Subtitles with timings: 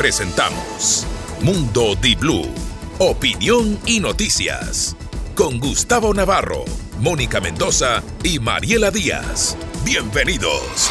[0.00, 1.06] presentamos
[1.42, 2.48] Mundo Di Blue,
[2.96, 4.96] opinión y noticias.
[5.34, 6.64] Con Gustavo Navarro,
[7.00, 9.58] Mónica Mendoza y Mariela Díaz.
[9.84, 10.90] Bienvenidos.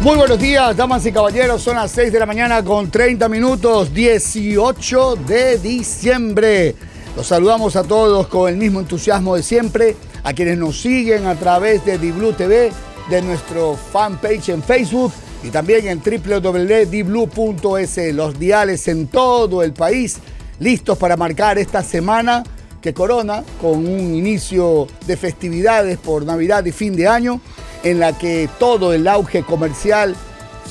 [0.00, 1.62] Muy buenos días, damas y caballeros.
[1.62, 6.76] Son las 6 de la mañana con 30 minutos, 18 de diciembre.
[7.16, 11.34] Los saludamos a todos con el mismo entusiasmo de siempre, a quienes nos siguen a
[11.34, 12.72] través de Diblu TV,
[13.08, 15.12] de nuestro fanpage en Facebook
[15.42, 17.98] y también en www.diblu.es.
[18.14, 20.18] Los diales en todo el país
[20.58, 22.44] listos para marcar esta semana
[22.80, 27.40] que corona con un inicio de festividades por Navidad y fin de año
[27.82, 30.14] en la que todo el auge comercial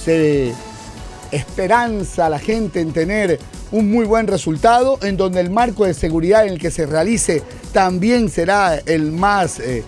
[0.03, 0.53] se
[1.31, 3.39] esperanza a la gente en tener
[3.71, 7.43] un muy buen resultado, en donde el marco de seguridad en el que se realice
[7.71, 9.83] también será el más, eh,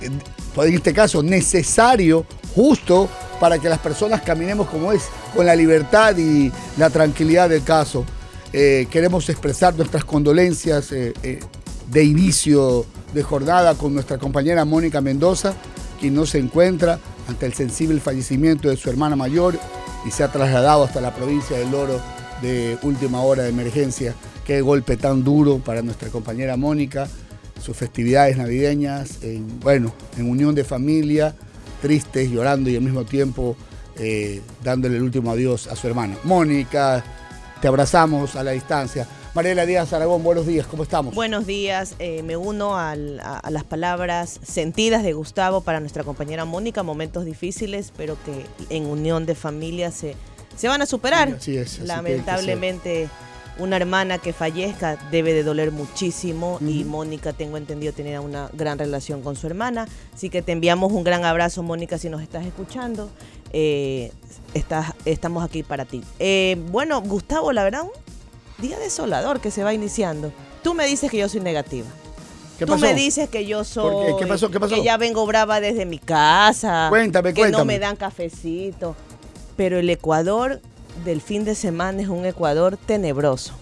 [0.00, 5.02] en este caso, necesario, justo para que las personas caminemos como es,
[5.34, 8.04] con la libertad y la tranquilidad del caso.
[8.52, 11.12] Eh, queremos expresar nuestras condolencias eh,
[11.90, 15.54] de inicio de jornada con nuestra compañera Mónica Mendoza
[15.96, 16.98] quien no se encuentra
[17.28, 19.58] ante el sensible fallecimiento de su hermana mayor
[20.06, 22.00] y se ha trasladado hasta la provincia del Oro
[22.42, 24.14] de última hora de emergencia.
[24.44, 27.08] Qué golpe tan duro para nuestra compañera Mónica,
[27.62, 31.34] sus festividades navideñas, en, bueno, en unión de familia,
[31.82, 33.56] tristes, llorando y al mismo tiempo
[33.98, 36.16] eh, dándole el último adiós a su hermana.
[36.24, 37.02] Mónica,
[37.60, 39.06] te abrazamos a la distancia.
[39.34, 41.14] Mariela Díaz Aragón, buenos días, ¿cómo estamos?
[41.14, 46.82] Buenos días, eh, me uno a, las palabras sentidas de Gustavo para nuestra compañera Mónica,
[46.82, 50.16] momentos difíciles, pero que en unión de familia se,
[50.56, 51.28] se van a superar.
[51.38, 51.78] así es.
[51.80, 53.08] Lamentablemente
[53.58, 58.78] una hermana que fallezca debe de doler muchísimo y Mónica, tengo entendido, tenía una gran
[58.78, 59.86] relación con su hermana.
[60.14, 63.08] Así que te enviamos un gran abrazo, Mónica, si nos estás escuchando.
[63.52, 64.12] Eh,
[65.04, 66.02] estamos aquí para ti.
[66.18, 67.84] Eh, bueno, Gustavo, la verdad,
[68.58, 70.32] día desolador que se va iniciando.
[70.62, 71.86] Tú me dices que yo soy negativa.
[72.58, 74.14] ¿Qué Tú me dices que yo soy.
[74.18, 74.26] qué?
[74.26, 74.50] pasó?
[74.50, 74.74] ¿Qué pasó?
[74.74, 76.86] Que ya vengo brava desde mi casa.
[76.88, 78.96] Cuéntame, que no me dan cafecito.
[79.56, 80.60] Pero el Ecuador
[81.04, 83.54] del fin de semana es un Ecuador tenebroso.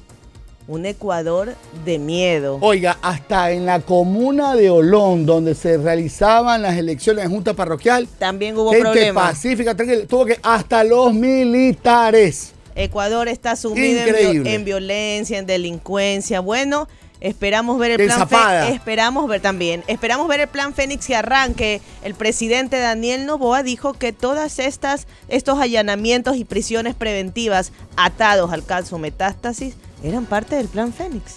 [0.67, 2.59] Un Ecuador de miedo.
[2.63, 8.09] Oiga, hasta en la comuna de Olón, donde se realizaban las elecciones de Junta Parroquial.
[8.19, 9.33] También hubo problemas.
[9.33, 9.77] pacífica,
[10.09, 10.39] tuvo que.
[10.43, 16.41] Hasta los militares Ecuador está sumido en, violencia, en delincuencia.
[16.41, 16.89] Bueno,
[17.29, 18.29] esperamos ver el plan
[18.73, 21.81] esperamos ver también, esperamos ver el plan Fénix que arranque.
[22.03, 28.65] El presidente Daniel Novoa dijo que todas estas estos allanamientos y prisiones preventivas atados al
[28.65, 31.37] caso Metástasis eran parte del plan Fénix.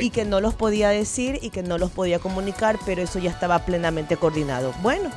[0.00, 3.30] Y que no los podía decir y que no los podía comunicar, pero eso ya
[3.30, 4.74] estaba plenamente coordinado.
[4.82, 5.08] Bueno,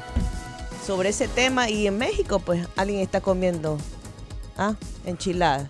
[0.85, 3.79] sobre ese tema y en México, pues alguien está comiendo
[4.57, 4.73] Ah,
[5.05, 5.69] enchilada.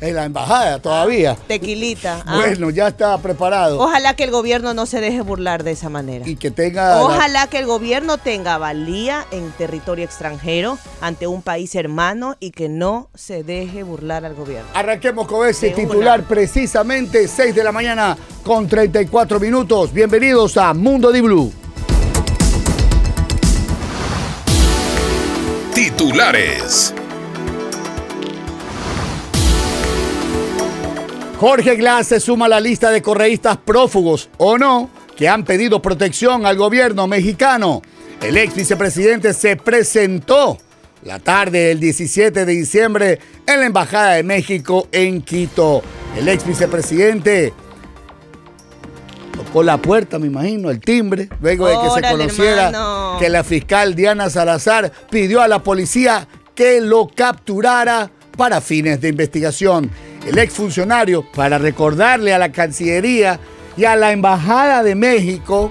[0.00, 1.36] En la embajada todavía.
[1.46, 2.22] Tequilita.
[2.26, 2.36] Ah.
[2.36, 3.78] Bueno, ya está preparado.
[3.78, 6.26] Ojalá que el gobierno no se deje burlar de esa manera.
[6.26, 7.02] Y que tenga.
[7.02, 12.68] Ojalá que el gobierno tenga valía en territorio extranjero ante un país hermano y que
[12.68, 14.68] no se deje burlar al gobierno.
[14.74, 19.92] Arranquemos con ese titular precisamente 6 de la mañana con 34 minutos.
[19.92, 21.52] Bienvenidos a Mundo Di Blue.
[25.74, 26.94] Titulares.
[31.40, 35.80] Jorge Glass se suma a la lista de correístas prófugos o no que han pedido
[35.80, 37.80] protección al gobierno mexicano.
[38.20, 40.58] El ex vicepresidente se presentó
[41.02, 45.82] la tarde del 17 de diciembre en la Embajada de México en Quito.
[46.14, 47.54] El ex vicepresidente
[49.34, 53.94] tocó la puerta, me imagino, el timbre, luego de que se conociera que la fiscal
[53.94, 59.90] Diana Salazar pidió a la policía que lo capturara para fines de investigación
[60.26, 63.40] el exfuncionario, para recordarle a la Cancillería
[63.76, 65.70] y a la Embajada de México,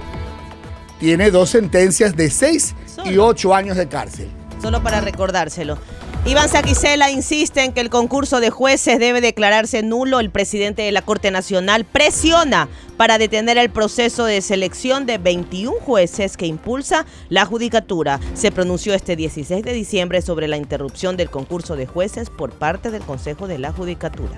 [0.98, 2.74] tiene dos sentencias de seis
[3.04, 4.28] y ocho años de cárcel.
[4.60, 5.78] Solo para recordárselo.
[6.26, 10.20] Iván Saquicela insiste en que el concurso de jueces debe declararse nulo.
[10.20, 12.68] El presidente de la Corte Nacional presiona
[12.98, 18.20] para detener el proceso de selección de 21 jueces que impulsa la judicatura.
[18.34, 22.90] Se pronunció este 16 de diciembre sobre la interrupción del concurso de jueces por parte
[22.90, 24.36] del Consejo de la Judicatura.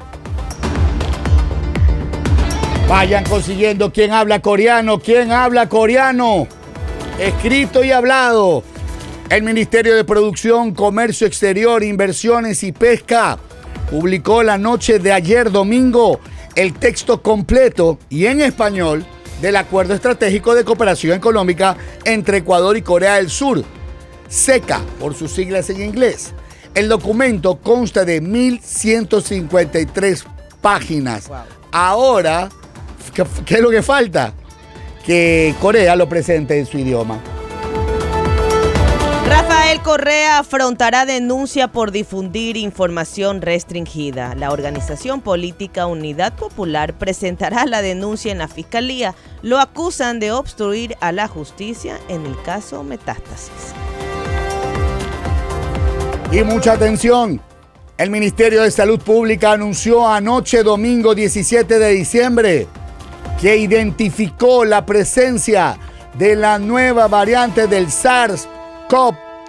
[2.89, 6.47] Vayan consiguiendo quién habla coreano, quién habla coreano.
[7.19, 8.63] Escrito y hablado.
[9.33, 13.39] El Ministerio de Producción, Comercio Exterior, Inversiones y Pesca
[13.91, 16.21] publicó la noche de ayer domingo
[16.55, 19.07] el texto completo y en español
[19.41, 23.65] del Acuerdo Estratégico de Cooperación Económica entre Ecuador y Corea del Sur,
[24.29, 26.35] SECA por sus siglas en inglés.
[26.75, 30.25] El documento consta de 1.153
[30.61, 31.31] páginas.
[31.71, 32.51] Ahora,
[33.15, 34.35] ¿qué, es lo que falta?
[35.07, 37.19] Que Corea lo presente en su idioma.
[39.63, 44.35] Rafael Correa afrontará denuncia por difundir información restringida.
[44.35, 49.15] La organización política Unidad Popular presentará la denuncia en la Fiscalía.
[49.41, 53.73] Lo acusan de obstruir a la justicia en el caso Metástasis.
[56.33, 57.41] Y mucha atención.
[57.97, 62.67] El Ministerio de Salud Pública anunció anoche, domingo 17 de diciembre,
[63.41, 65.79] que identificó la presencia
[66.19, 67.93] de la nueva variante del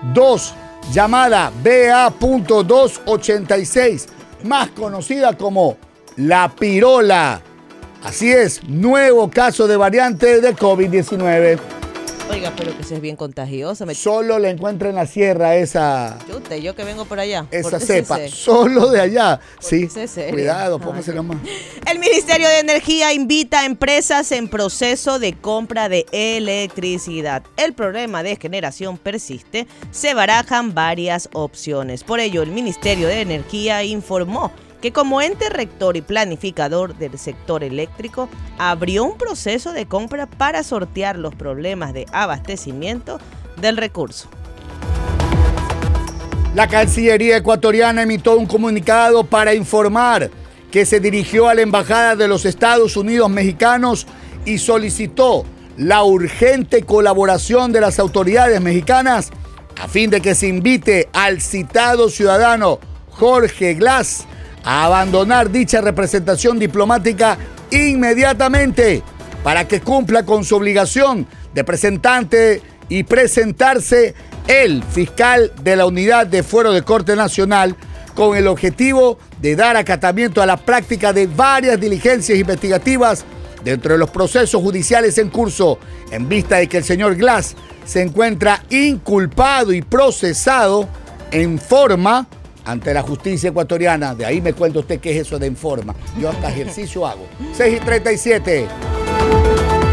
[0.03, 0.53] SARS-CoV-2
[0.91, 4.07] llamada BA.286,
[4.43, 5.77] más conocida como
[6.17, 7.41] la pirola.
[8.03, 11.82] Así es, nuevo caso de variante de COVID-19.
[12.29, 13.85] Oiga, pero que se es bien contagiosa.
[13.93, 16.17] Solo le encuentra en la sierra esa.
[16.27, 17.47] Chute, yo que vengo por allá.
[17.51, 18.17] Esa cepa.
[18.29, 19.39] Solo de allá.
[19.59, 19.89] Sí.
[20.31, 21.37] Cuidado, póngase más.
[21.89, 27.43] El Ministerio de Energía invita a empresas en proceso de compra de electricidad.
[27.57, 29.67] El problema de generación persiste.
[29.91, 32.03] Se barajan varias opciones.
[32.03, 34.51] Por ello, el Ministerio de Energía informó
[34.83, 38.27] que como ente rector y planificador del sector eléctrico
[38.57, 43.17] abrió un proceso de compra para sortear los problemas de abastecimiento
[43.61, 44.27] del recurso.
[46.53, 50.29] La Cancillería ecuatoriana emitió un comunicado para informar
[50.69, 54.05] que se dirigió a la Embajada de los Estados Unidos mexicanos
[54.43, 55.45] y solicitó
[55.77, 59.31] la urgente colaboración de las autoridades mexicanas
[59.81, 62.79] a fin de que se invite al citado ciudadano
[63.11, 64.27] Jorge Glass
[64.63, 67.37] a abandonar dicha representación diplomática
[67.71, 69.01] inmediatamente
[69.43, 74.13] para que cumpla con su obligación de presentante y presentarse
[74.47, 77.75] el fiscal de la unidad de fuero de Corte Nacional
[78.13, 83.25] con el objetivo de dar acatamiento a la práctica de varias diligencias investigativas
[83.63, 85.79] dentro de los procesos judiciales en curso,
[86.11, 87.55] en vista de que el señor Glass
[87.85, 90.87] se encuentra inculpado y procesado
[91.31, 92.27] en forma
[92.65, 94.15] ante la justicia ecuatoriana.
[94.15, 95.95] De ahí me cuenta usted qué es eso de informa.
[96.19, 97.27] Yo hasta ejercicio hago.
[97.53, 98.67] 6 y 37.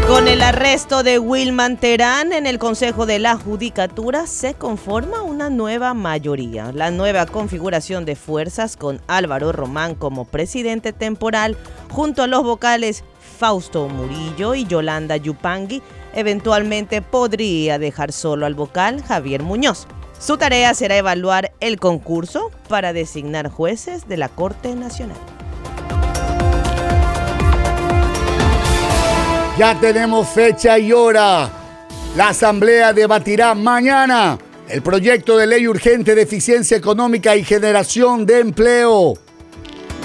[0.07, 5.49] Con el arresto de Wilman Terán en el Consejo de la Judicatura se conforma una
[5.49, 6.73] nueva mayoría.
[6.73, 11.55] La nueva configuración de fuerzas con Álvaro Román como presidente temporal
[11.89, 13.05] junto a los vocales
[13.39, 15.81] Fausto Murillo y Yolanda Yupangui
[16.13, 19.87] eventualmente podría dejar solo al vocal Javier Muñoz.
[20.21, 25.17] Su tarea será evaluar el concurso para designar jueces de la Corte Nacional.
[29.57, 31.49] Ya tenemos fecha y hora.
[32.15, 34.37] La Asamblea debatirá mañana
[34.69, 39.15] el proyecto de ley urgente de eficiencia económica y generación de empleo.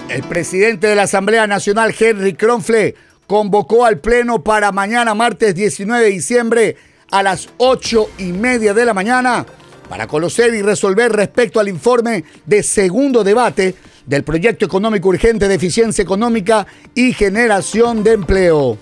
[0.08, 2.94] El presidente de la Asamblea Nacional, Henry Kronfle,
[3.26, 6.76] convocó al Pleno para mañana, martes 19 de diciembre,
[7.10, 9.44] a las 8 y media de la mañana,
[9.88, 13.74] para conocer y resolver respecto al informe de segundo debate
[14.06, 18.78] del proyecto económico urgente de eficiencia económica y generación de empleo.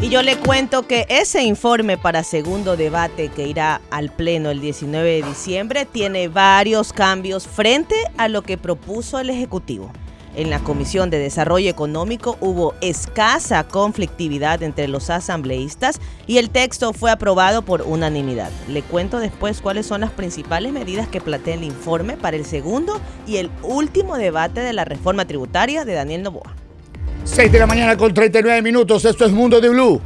[0.00, 4.60] Y yo le cuento que ese informe para segundo debate que irá al Pleno el
[4.60, 9.90] 19 de diciembre tiene varios cambios frente a lo que propuso el Ejecutivo.
[10.36, 16.92] En la Comisión de Desarrollo Económico hubo escasa conflictividad entre los asambleístas y el texto
[16.92, 18.50] fue aprobado por unanimidad.
[18.68, 23.00] Le cuento después cuáles son las principales medidas que plantea el informe para el segundo
[23.26, 26.54] y el último debate de la reforma tributaria de Daniel Novoa.
[27.24, 30.02] 6 de la mañana con 39 minutos, esto es Mundo de Blue.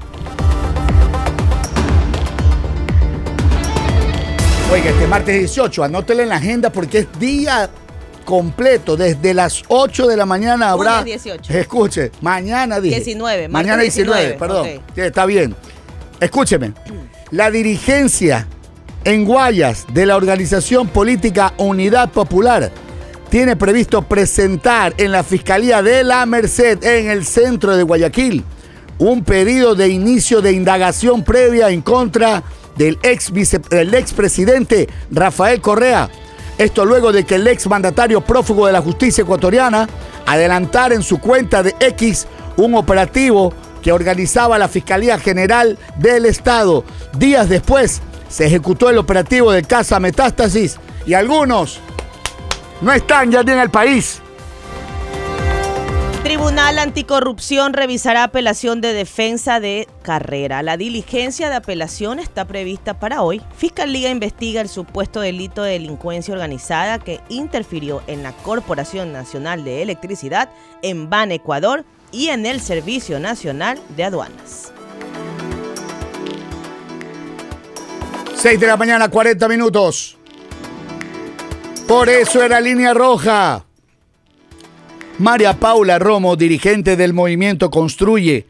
[4.72, 7.68] Oiga, este martes 18, anótele en la agenda porque es día
[8.24, 11.02] completo, desde las 8 de la mañana habrá.
[11.02, 11.52] 18.
[11.52, 13.48] Escuche, mañana 19.
[13.48, 14.68] Mañana 19, perdón.
[14.96, 15.54] Está bien.
[16.20, 16.72] Escúcheme.
[17.30, 18.46] La dirigencia
[19.04, 22.70] en Guayas de la organización política Unidad Popular
[23.30, 28.44] tiene previsto presentar en la Fiscalía de la Merced, en el centro de Guayaquil,
[28.98, 32.42] un pedido de inicio de indagación previa en contra
[32.76, 33.32] del ex,
[33.70, 36.10] del ex presidente Rafael Correa
[36.60, 39.88] esto luego de que el ex mandatario prófugo de la justicia ecuatoriana
[40.26, 42.26] adelantara en su cuenta de X
[42.56, 46.84] un operativo que organizaba la Fiscalía General del Estado.
[47.16, 51.80] Días después se ejecutó el operativo de Casa Metástasis y algunos
[52.82, 54.20] no están ya ni en el país.
[56.30, 60.62] Tribunal Anticorrupción revisará apelación de defensa de carrera.
[60.62, 63.42] La diligencia de apelación está prevista para hoy.
[63.56, 69.82] Fiscalía investiga el supuesto delito de delincuencia organizada que interfirió en la Corporación Nacional de
[69.82, 70.50] Electricidad,
[70.82, 74.72] en Ban Ecuador y en el Servicio Nacional de Aduanas.
[78.36, 80.16] 6 de la mañana, 40 minutos.
[81.88, 83.64] Por eso era línea roja.
[85.20, 88.46] María Paula Romo, dirigente del movimiento Construye,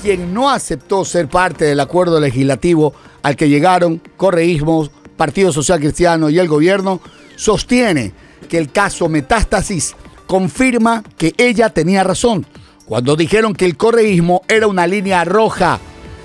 [0.00, 4.88] quien no aceptó ser parte del acuerdo legislativo al que llegaron Correísmo,
[5.18, 7.02] Partido Social Cristiano y el gobierno,
[7.36, 8.14] sostiene
[8.48, 9.94] que el caso Metástasis
[10.26, 12.46] confirma que ella tenía razón
[12.86, 15.78] cuando dijeron que el correísmo era una línea roja.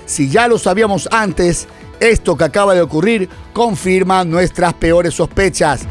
[0.06, 1.68] Si ya lo sabíamos antes,
[2.00, 5.82] esto que acaba de ocurrir confirma nuestras peores sospechas.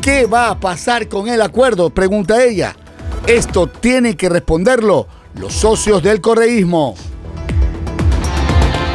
[0.00, 1.90] ¿Qué va a pasar con el acuerdo?
[1.90, 2.74] Pregunta ella.
[3.26, 6.94] Esto tiene que responderlo los socios del correísmo.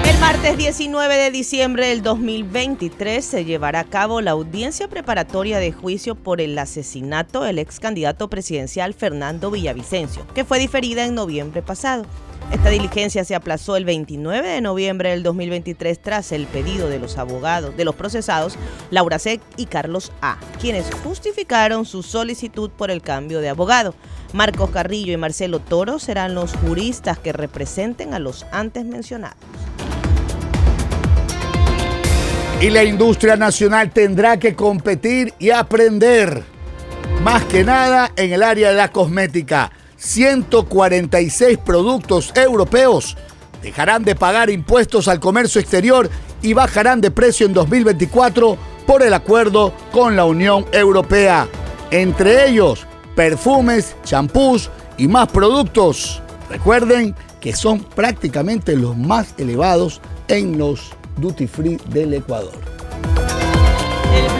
[0.05, 5.71] El martes 19 de diciembre del 2023 se llevará a cabo la audiencia preparatoria de
[5.71, 11.61] juicio por el asesinato del ex candidato presidencial Fernando Villavicencio, que fue diferida en noviembre
[11.61, 12.05] pasado.
[12.51, 17.17] Esta diligencia se aplazó el 29 de noviembre del 2023 tras el pedido de los
[17.17, 18.55] abogados de los procesados
[18.91, 23.95] Laura Sec y Carlos A, quienes justificaron su solicitud por el cambio de abogado.
[24.33, 29.37] Marcos Carrillo y Marcelo Toro serán los juristas que representen a los antes mencionados.
[32.61, 36.43] Y la industria nacional tendrá que competir y aprender,
[37.21, 39.71] más que nada en el área de la cosmética
[40.03, 43.15] 146 productos europeos
[43.61, 46.09] dejarán de pagar impuestos al comercio exterior
[46.41, 51.47] y bajarán de precio en 2024 por el acuerdo con la Unión Europea.
[51.89, 56.21] Entre ellos, perfumes, champús y más productos.
[56.49, 62.51] Recuerden que son prácticamente los más elevados en los duty free del Ecuador.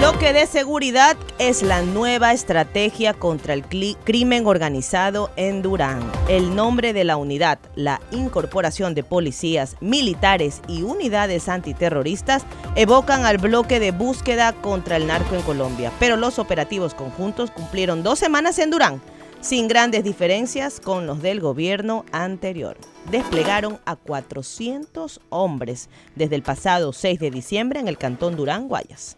[0.03, 6.12] Bloque de seguridad es la nueva estrategia contra el crimen organizado en Durán.
[6.27, 12.43] El nombre de la unidad, la incorporación de policías, militares y unidades antiterroristas
[12.75, 18.03] evocan al bloque de búsqueda contra el narco en Colombia, pero los operativos conjuntos cumplieron
[18.03, 19.01] dos semanas en Durán,
[19.39, 22.75] sin grandes diferencias con los del gobierno anterior.
[23.10, 29.15] Desplegaron a 400 hombres desde el pasado 6 de diciembre en el cantón Durán, Guayas.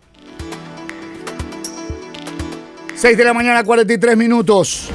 [2.95, 4.87] 6 de la mañana, 43 minutos.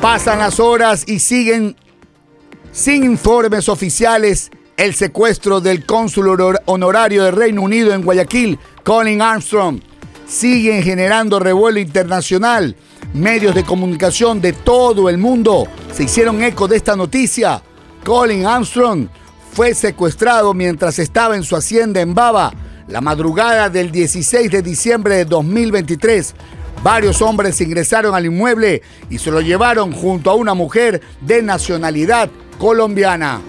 [0.00, 1.76] Pasan las horas y siguen
[2.72, 9.80] sin informes oficiales el secuestro del cónsul honorario del Reino Unido en Guayaquil, Colin Armstrong.
[10.26, 12.74] Siguen generando revuelo internacional.
[13.14, 17.62] Medios de comunicación de todo el mundo se hicieron eco de esta noticia.
[18.04, 19.08] Colin Armstrong
[19.52, 22.52] fue secuestrado mientras estaba en su hacienda en Baba
[22.88, 26.34] la madrugada del 16 de diciembre de 2023
[26.82, 32.30] Varios hombres ingresaron al inmueble y se lo llevaron junto a una mujer de nacionalidad
[32.58, 33.40] colombiana.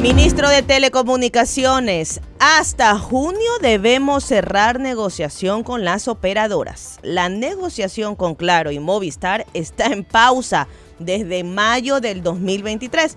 [0.00, 7.00] Ministro de Telecomunicaciones, hasta junio debemos cerrar negociación con las operadoras.
[7.02, 10.68] La negociación con Claro y Movistar está en pausa
[11.00, 13.16] desde mayo del 2023.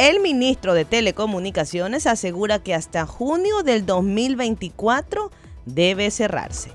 [0.00, 5.30] El ministro de Telecomunicaciones asegura que hasta junio del 2024
[5.66, 6.70] debe cerrarse.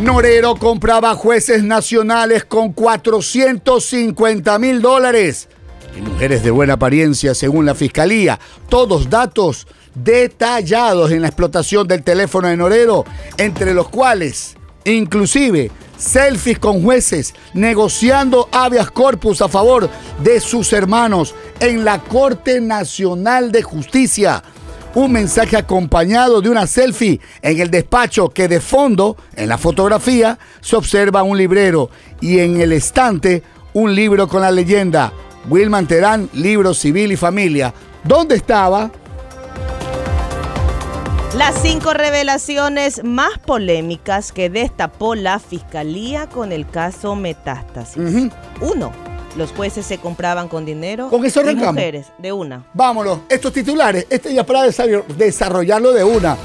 [0.00, 5.48] Norero compraba jueces nacionales con 450 mil dólares.
[5.96, 8.40] Y mujeres de buena apariencia, según la fiscalía.
[8.68, 13.04] Todos datos detallados en la explotación del teléfono de Norero,
[13.36, 15.70] entre los cuales, inclusive,
[16.02, 19.88] selfies con jueces negociando habeas corpus a favor
[20.22, 24.42] de sus hermanos en la Corte Nacional de Justicia
[24.94, 30.38] un mensaje acompañado de una selfie en el despacho que de fondo, en la fotografía,
[30.60, 31.88] se observa un librero
[32.20, 33.42] y en el estante
[33.72, 35.10] un libro con la leyenda
[35.48, 37.72] Wilman Terán, libro civil y familia.
[38.04, 38.90] ¿Dónde estaba?
[41.36, 48.30] Las cinco revelaciones más polémicas que destapó la fiscalía con el caso Metástasis.
[48.60, 48.92] Uno,
[49.36, 52.66] los jueces se compraban con dinero con eso y mujeres, de una.
[52.74, 56.36] Vámonos, estos titulares, este ya para desarrollarlo de una.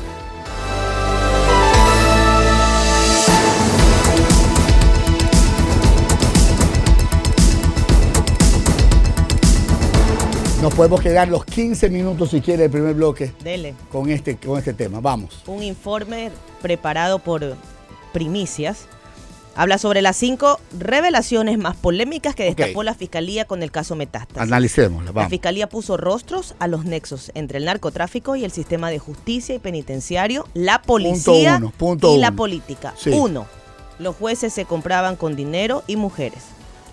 [10.61, 13.31] Nos podemos quedar los 15 minutos si quiere el primer bloque.
[13.43, 13.75] Dele.
[13.91, 14.99] Con este, con este tema.
[14.99, 15.43] Vamos.
[15.45, 17.55] Un informe preparado por
[18.11, 18.87] Primicias
[19.57, 24.39] Habla sobre las cinco revelaciones más polémicas que destapó la fiscalía con el caso Metástasis.
[24.39, 28.99] Analicémosla, La fiscalía puso rostros a los nexos entre el narcotráfico y el sistema de
[28.99, 31.59] justicia y penitenciario, la policía
[32.03, 32.93] y la política.
[33.11, 33.47] Uno,
[33.97, 36.43] los jueces se compraban con dinero y mujeres.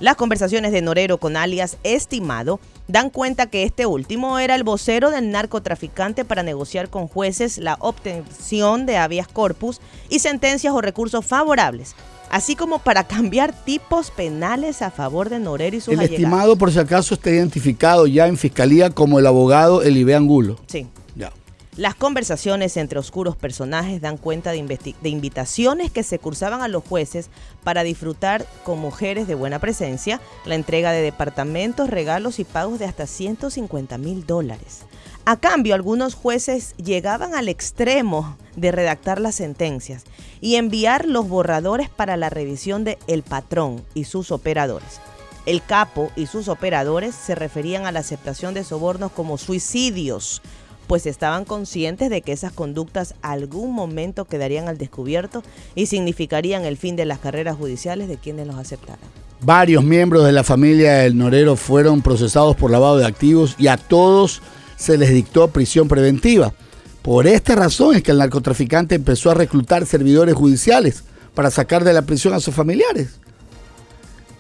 [0.00, 5.10] Las conversaciones de Norero con alias Estimado dan cuenta que este último era el vocero
[5.10, 11.24] del narcotraficante para negociar con jueces la obtención de habeas corpus y sentencias o recursos
[11.24, 11.94] favorables
[12.34, 16.72] así como para cambiar tipos penales a favor de Norero y sus El estimado, por
[16.72, 20.58] si acaso, está identificado ya en fiscalía como el abogado Elibe Angulo.
[20.66, 20.86] Sí.
[21.14, 21.32] Ya.
[21.76, 24.58] Las conversaciones entre oscuros personajes dan cuenta de,
[25.02, 27.30] invitaciones que se cursaban a los jueces
[27.64, 32.84] para disfrutar con mujeres de buena presencia la entrega de departamentos, regalos y pagos de
[32.84, 34.82] hasta 150 mil dólares.
[35.24, 40.04] A cambio, algunos jueces llegaban al extremo de redactar las sentencias
[40.40, 45.00] y enviar los borradores para la revisión de el patrón y sus operadores.
[45.44, 50.40] El capo y sus operadores se referían a la aceptación de sobornos como suicidios,
[50.86, 55.42] pues estaban conscientes de que esas conductas algún momento quedarían al descubierto
[55.74, 59.00] y significarían el fin de las carreras judiciales de quienes los aceptaran.
[59.40, 63.76] Varios miembros de la familia del Norero fueron procesados por lavado de activos y a
[63.76, 64.40] todos
[64.76, 66.54] se les dictó prisión preventiva.
[67.02, 71.92] Por esta razón es que el narcotraficante empezó a reclutar servidores judiciales para sacar de
[71.92, 73.18] la prisión a sus familiares.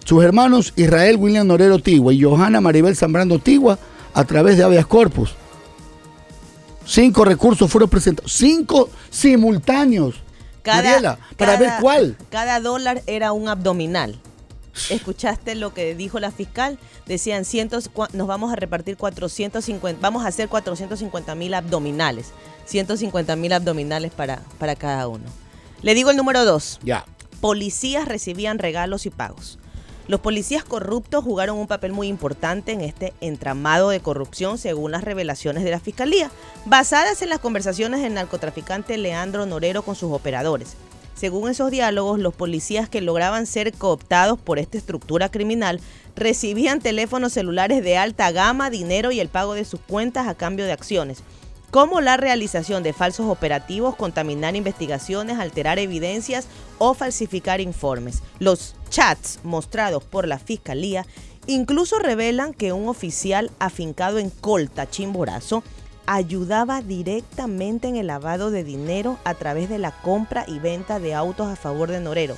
[0.04, 3.78] Sus hermanos Israel William Norero Tigua y Johanna Maribel Zambrano Tigua
[4.14, 5.34] a través de habeas corpus.
[6.86, 10.16] Cinco recursos fueron presentados, cinco simultáneos.
[10.62, 12.16] Cada, para ver cuál.
[12.30, 14.18] Cada dólar era un abdominal.
[14.90, 16.78] ¿Escuchaste lo que dijo la fiscal?
[17.06, 22.32] Decían, cientos, nos vamos a repartir 450, vamos a hacer 450 mil abdominales.
[22.64, 25.24] 150 mil abdominales para, para cada uno.
[25.82, 26.80] Le digo el número dos.
[26.82, 27.04] Ya.
[27.40, 29.58] Policías recibían regalos y pagos.
[30.06, 35.02] Los policías corruptos jugaron un papel muy importante en este entramado de corrupción según las
[35.02, 36.30] revelaciones de la Fiscalía,
[36.66, 40.76] basadas en las conversaciones del narcotraficante Leandro Norero con sus operadores.
[41.14, 45.80] Según esos diálogos, los policías que lograban ser cooptados por esta estructura criminal
[46.16, 50.66] recibían teléfonos celulares de alta gama, dinero y el pago de sus cuentas a cambio
[50.66, 51.22] de acciones,
[51.74, 56.46] como la realización de falsos operativos, contaminar investigaciones, alterar evidencias
[56.78, 58.22] o falsificar informes.
[58.38, 61.04] Los chats mostrados por la Fiscalía
[61.48, 65.64] incluso revelan que un oficial afincado en Colta, Chimborazo,
[66.06, 71.14] ayudaba directamente en el lavado de dinero a través de la compra y venta de
[71.14, 72.36] autos a favor de Norero.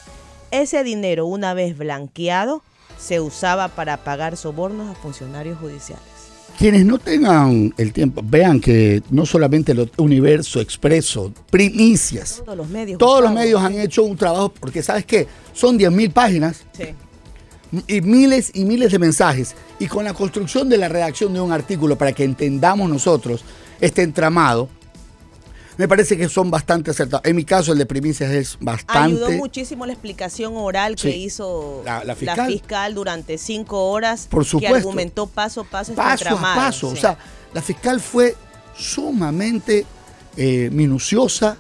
[0.51, 2.63] Ese dinero, una vez blanqueado,
[2.99, 6.16] se usaba para pagar sobornos a funcionarios judiciales.
[6.59, 12.69] Quienes no tengan el tiempo, vean que no solamente el Universo, Expreso, Primicias, todos los
[12.69, 16.65] medios, todos los medios han hecho un trabajo, porque sabes qué, son 10.000 páginas
[17.87, 19.55] y miles y miles de mensajes.
[19.79, 23.45] Y con la construcción de la redacción de un artículo para que entendamos nosotros
[23.81, 24.69] este entramado,
[25.77, 27.27] me parece que son bastante acertados.
[27.27, 29.17] En mi caso, el de primicias es bastante.
[29.17, 32.95] Ayudó muchísimo la explicación oral que hizo la, fiscal.
[32.95, 34.27] durante cinco horas.
[34.31, 34.75] Por supuesto.
[34.75, 36.89] Que argumentó paso a paso este Paso a paso.
[36.89, 37.19] O sea,
[37.53, 38.35] la fiscal fue
[38.77, 39.85] sumamente
[40.37, 41.57] eh, minuciosa,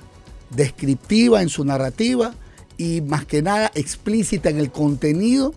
[0.50, 2.34] descriptiva en su narrativa
[2.78, 5.54] y más que nada explícita en el contenido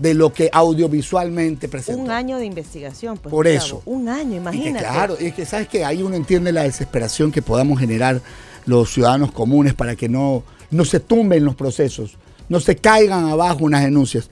[0.00, 2.02] de lo que audiovisualmente presenta.
[2.02, 3.30] Un año de investigación, pues.
[3.30, 3.82] Por eso.
[3.84, 4.84] Un año, imagínate.
[4.84, 8.20] claro, es que sabes que ahí uno entiende la desesperación que podamos generar
[8.66, 12.16] los ciudadanos comunes para que no, no se tumben los procesos,
[12.48, 14.28] no se caigan abajo unas denuncias.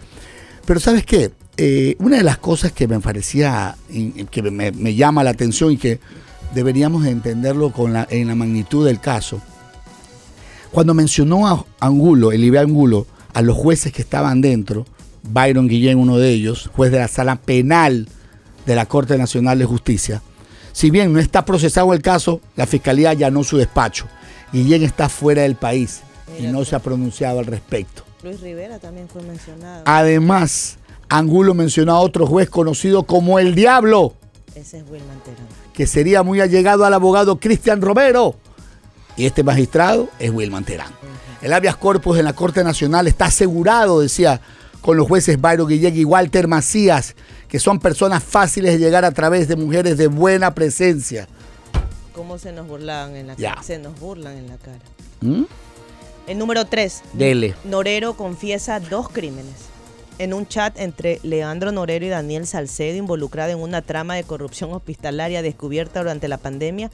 [0.65, 3.77] Pero sabes qué, eh, una de las cosas que me parecía,
[4.31, 6.01] que me, llama la atención y que
[6.55, 9.41] deberíamos entenderlo con la, en la magnitud del caso,
[10.71, 14.87] cuando mencionó a Angulo, el IBE Angulo, a los jueces que estaban dentro,
[15.23, 18.09] Byron Guillén, uno de ellos, juez de la sala penal
[18.67, 20.23] de la Corte Nacional de Justicia.
[20.73, 24.07] Si bien no está procesado el caso, la Fiscalía allanó su despacho.
[24.53, 26.01] Guillén está fuera del país
[26.39, 28.05] y no se ha pronunciado al respecto.
[28.23, 29.83] Luis Rivera también fue mencionado.
[29.87, 30.79] Además,
[31.09, 34.15] Angulo mencionó a otro juez conocido como el Diablo.
[34.55, 35.47] Ese es Wilman Terán.
[35.73, 38.37] Que sería muy allegado al abogado Cristian Romero.
[39.17, 40.93] Y este magistrado es Wilman Terán.
[41.43, 44.41] El habeas corpus en la Corte Nacional está asegurado, decía
[44.81, 47.15] con los jueces Byron Guillén y Walter Macías,
[47.49, 51.29] que son personas fáciles de llegar a través de mujeres de buena presencia.
[52.15, 53.63] ¿Cómo se nos burlaban en la cara?
[53.63, 54.81] Se nos burlan en la cara.
[55.21, 55.45] ¿Mm?
[56.27, 57.03] El número 3.
[57.13, 57.55] Dele.
[57.65, 59.55] Norero confiesa dos crímenes.
[60.19, 64.73] En un chat entre Leandro Norero y Daniel Salcedo, involucrado en una trama de corrupción
[64.73, 66.91] hospitalaria descubierta durante la pandemia,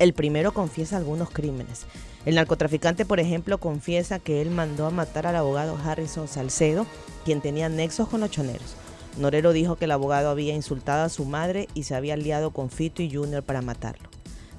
[0.00, 1.84] El primero confiesa algunos crímenes.
[2.24, 6.86] El narcotraficante, por ejemplo, confiesa que él mandó a matar al abogado Harrison Salcedo,
[7.26, 8.76] quien tenía nexos con los choneros.
[9.18, 12.70] Norero dijo que el abogado había insultado a su madre y se había aliado con
[12.70, 14.08] Fito y Junior para matarlo.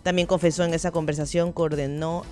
[0.03, 2.23] También confesó en esa conversación que ordenó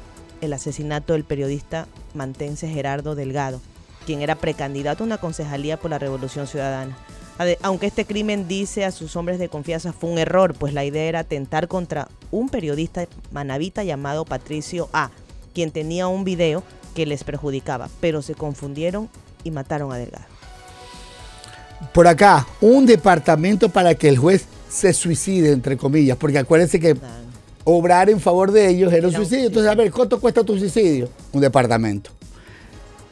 [0.42, 3.60] el asesinato del periodista mantense Gerardo Delgado,
[4.06, 6.96] quien era precandidato a una concejalía por la Revolución Ciudadana.
[7.62, 11.04] Aunque este crimen, dice a sus hombres de confianza, fue un error, pues la idea
[11.04, 15.10] era atentar contra un periodista manavita llamado Patricio A.,
[15.54, 19.10] quien tenía un video que les perjudicaba, pero se confundieron
[19.44, 20.26] y mataron a Delgado.
[21.94, 26.98] Por acá, un departamento para que el juez se suicide, entre comillas, porque acuérdense que
[27.64, 29.48] obrar en favor de ellos era un suicidio.
[29.48, 31.10] Entonces, a ver, ¿cuánto cuesta tu suicidio?
[31.32, 32.12] Un departamento.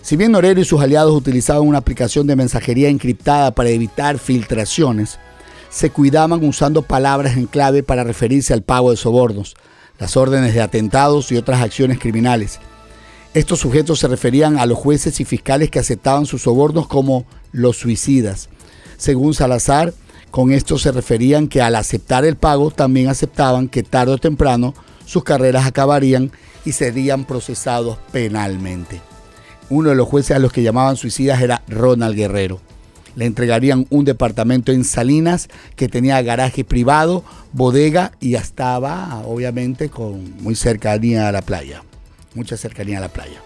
[0.07, 5.19] Si bien Norero y sus aliados utilizaban una aplicación de mensajería encriptada para evitar filtraciones,
[5.69, 9.57] se cuidaban usando palabras en clave para referirse al pago de sobornos,
[9.99, 12.61] las órdenes de atentados y otras acciones criminales.
[13.33, 17.75] Estos sujetos se referían a los jueces y fiscales que aceptaban sus sobornos como los
[17.75, 18.47] suicidas.
[18.95, 19.93] Según Salazar,
[20.31, 24.73] con esto se referían que al aceptar el pago también aceptaban que tarde o temprano
[25.05, 26.31] sus carreras acabarían
[26.63, 29.01] y serían procesados penalmente.
[29.69, 32.61] Uno de los jueces a los que llamaban suicidas era Ronald Guerrero.
[33.15, 40.41] Le entregarían un departamento en Salinas que tenía garaje privado, bodega y estaba obviamente con
[40.41, 41.83] muy cercanía a la playa.
[42.33, 43.41] Mucha cercanía a la playa.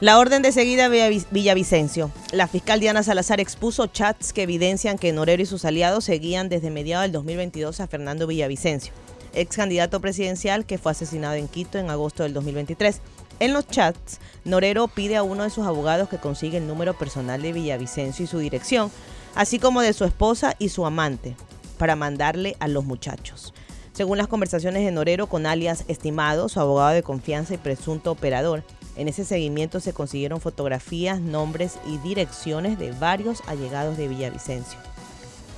[0.00, 2.12] La orden de seguida Villavicencio.
[2.30, 6.70] La fiscal Diana Salazar expuso chats que evidencian que Norero y sus aliados seguían desde
[6.70, 8.92] mediados del 2022 a Fernando Villavicencio,
[9.34, 13.00] ex candidato presidencial que fue asesinado en Quito en agosto del 2023.
[13.40, 17.40] En los chats, Norero pide a uno de sus abogados que consiga el número personal
[17.40, 18.90] de Villavicencio y su dirección,
[19.36, 21.36] así como de su esposa y su amante,
[21.78, 23.54] para mandarle a los muchachos.
[23.92, 28.64] Según las conversaciones de Norero con alias Estimado, su abogado de confianza y presunto operador,
[28.96, 34.80] en ese seguimiento se consiguieron fotografías, nombres y direcciones de varios allegados de Villavicencio.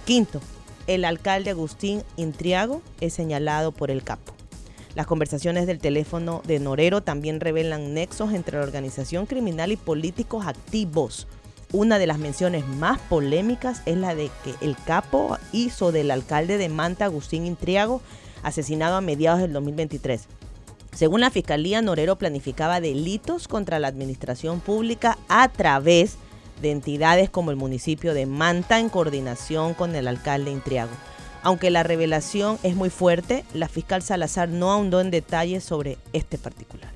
[0.05, 0.41] Quinto,
[0.87, 4.35] el alcalde Agustín Intriago es señalado por el capo.
[4.95, 10.47] Las conversaciones del teléfono de Norero también revelan nexos entre la organización criminal y políticos
[10.47, 11.29] activos.
[11.73, 16.59] Una de las menciones más polémicas es la de que el capo hizo del alcalde
[16.59, 18.03] de Manta, Agustín Intriago,
[18.43, 20.23] asesinado a mediados del 2023.
[20.93, 26.17] Según la Fiscalía, Norero planificaba delitos contra la administración pública a través
[26.61, 30.91] de entidades como el municipio de Manta en coordinación con el alcalde Intriago.
[31.43, 36.39] Aunque la revelación es muy fuerte, la fiscal Salazar no ahondó en detalles sobre este
[36.39, 36.91] particular.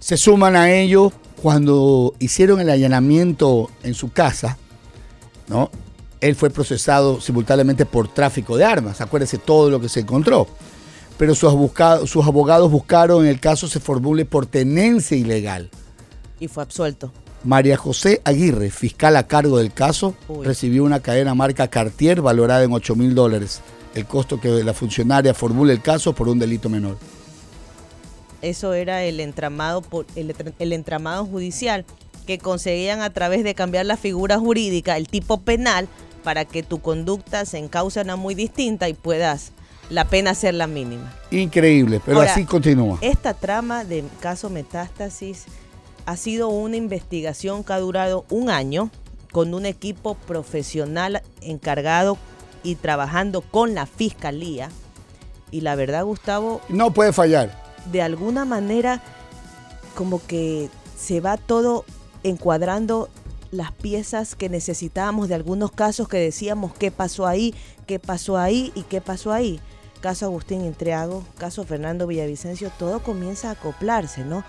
[0.00, 4.58] Se suman a ello cuando hicieron el allanamiento en su casa,
[5.48, 5.70] ¿no?
[6.20, 9.00] Él fue procesado simultáneamente por tráfico de armas.
[9.00, 10.48] Acuérdese todo lo que se encontró
[11.18, 11.52] pero sus,
[12.06, 15.68] sus abogados buscaron en el caso se formule por tenencia ilegal.
[16.40, 17.12] Y fue absuelto.
[17.44, 22.72] María José Aguirre, fiscal a cargo del caso, recibió una cadena marca Cartier valorada en
[22.72, 23.60] 8 mil dólares.
[23.94, 26.98] El costo que la funcionaria formule el caso por un delito menor.
[28.42, 29.82] Eso era el entramado,
[30.14, 31.84] el, el entramado judicial
[32.26, 35.88] que conseguían a través de cambiar la figura jurídica, el tipo penal,
[36.22, 39.52] para que tu conducta se encauce una muy distinta y puedas
[39.90, 41.14] la pena ser la mínima.
[41.30, 42.98] Increíble, pero así continúa.
[43.00, 45.46] Esta trama de caso Metástasis
[46.08, 48.90] ha sido una investigación que ha durado un año
[49.30, 52.16] con un equipo profesional encargado
[52.62, 54.70] y trabajando con la fiscalía.
[55.50, 56.62] Y la verdad, Gustavo...
[56.70, 57.62] No puede fallar.
[57.92, 59.02] De alguna manera,
[59.94, 61.84] como que se va todo
[62.22, 63.10] encuadrando
[63.50, 67.54] las piezas que necesitábamos de algunos casos que decíamos qué pasó ahí,
[67.86, 69.60] qué pasó ahí y qué pasó ahí
[69.98, 74.44] caso Agustín Intriago, caso Fernando Villavicencio, todo comienza a acoplarse, ¿no?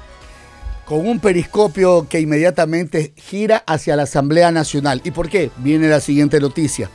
[0.89, 5.01] Con un periscopio que inmediatamente gira hacia la Asamblea Nacional.
[5.03, 5.51] ¿Y por qué?
[5.57, 6.89] Viene la siguiente noticia.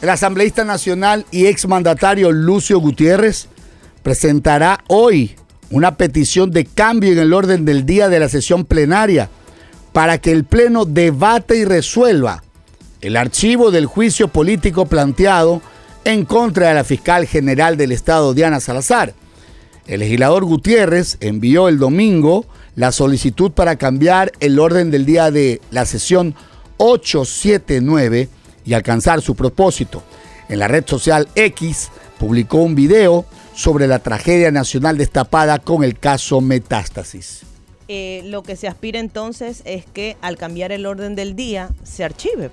[0.00, 3.48] El asambleísta nacional y exmandatario Lucio Gutiérrez
[4.04, 5.34] presentará hoy
[5.70, 9.28] una petición de cambio en el orden del día de la sesión plenaria
[9.92, 12.44] para que el Pleno debate y resuelva
[13.00, 15.60] el archivo del juicio político planteado
[16.04, 19.12] en contra de la fiscal general del Estado, Diana Salazar.
[19.88, 22.46] El legislador Gutiérrez envió el domingo
[22.78, 26.36] la solicitud para cambiar el orden del día de la sesión
[26.76, 28.28] 879
[28.64, 30.04] y alcanzar su propósito.
[30.48, 35.98] En la red social X publicó un video sobre la tragedia nacional destapada con el
[35.98, 37.40] caso Metástasis.
[37.88, 42.04] Eh, lo que se aspira entonces es que al cambiar el orden del día se
[42.04, 42.52] archive.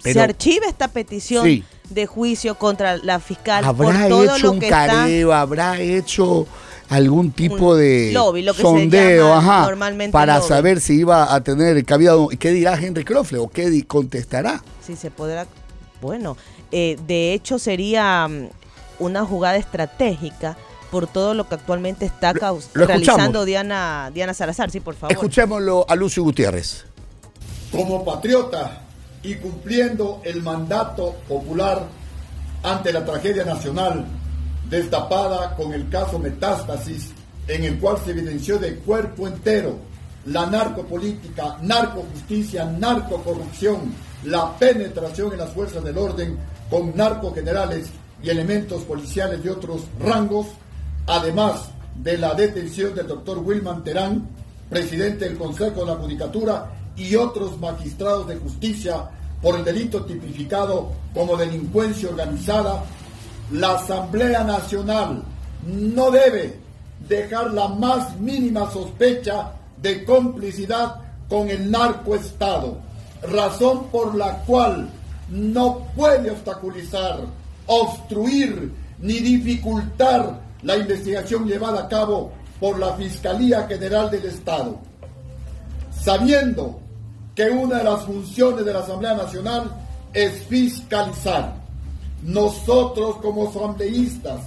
[0.00, 6.46] se archive esta petición de juicio contra la fiscal ¿Habrá hecho un careo, habrá hecho
[6.90, 8.12] algún tipo de
[8.56, 9.70] sondeo ajá,
[10.10, 12.14] para saber si iba a tener cabida.
[12.38, 14.62] ¿Qué dirá Henry Croffle o qué contestará?
[14.84, 15.46] Sí, se podrá.
[16.02, 16.36] Bueno,
[16.72, 18.48] eh, de hecho sería mm,
[18.98, 20.56] una jugada estratégica
[20.90, 22.32] por todo lo que actualmente está
[22.74, 24.70] realizando Diana, Diana Salazar.
[24.72, 25.12] Sí, por favor.
[25.12, 26.86] Escuchémoslo a Lucio Gutiérrez.
[27.70, 28.82] Como patriota
[29.22, 31.86] y cumpliendo el mandato popular
[32.64, 34.04] ante la tragedia nacional
[34.70, 37.10] destapada con el caso Metástasis,
[37.48, 39.90] en el cual se evidenció de cuerpo entero
[40.26, 43.92] la narcopolítica, narcojusticia, narcocorrupción,
[44.24, 47.88] la penetración en las fuerzas del orden con narcogenerales
[48.22, 50.46] y elementos policiales de otros rangos,
[51.06, 54.28] además de la detención del doctor Wilman Terán,
[54.68, 59.08] presidente del Consejo de la Judicatura, y otros magistrados de justicia
[59.40, 62.84] por el delito tipificado como delincuencia organizada,
[63.52, 65.22] la Asamblea Nacional
[65.66, 66.58] no debe
[67.08, 70.96] dejar la más mínima sospecha de complicidad
[71.28, 72.78] con el narcoestado,
[73.22, 74.88] razón por la cual
[75.28, 77.20] no puede obstaculizar,
[77.66, 84.78] obstruir ni dificultar la investigación llevada a cabo por la Fiscalía General del Estado.
[85.90, 86.80] Sabiendo
[87.34, 89.70] que una de las funciones de la Asamblea Nacional
[90.12, 91.59] es fiscalizar.
[92.22, 94.40] Nosotros como asambleístas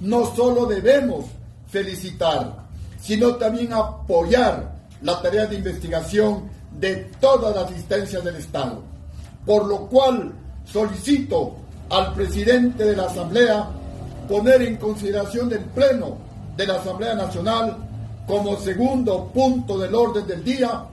[0.00, 1.26] no solo debemos
[1.68, 2.66] felicitar,
[3.00, 8.82] sino también apoyar la tarea de investigación de todas las instancias del Estado.
[9.46, 10.32] Por lo cual
[10.64, 11.56] solicito
[11.88, 13.68] al presidente de la Asamblea
[14.28, 16.18] poner en consideración del Pleno
[16.56, 17.76] de la Asamblea Nacional
[18.26, 20.84] como segundo punto del orden del día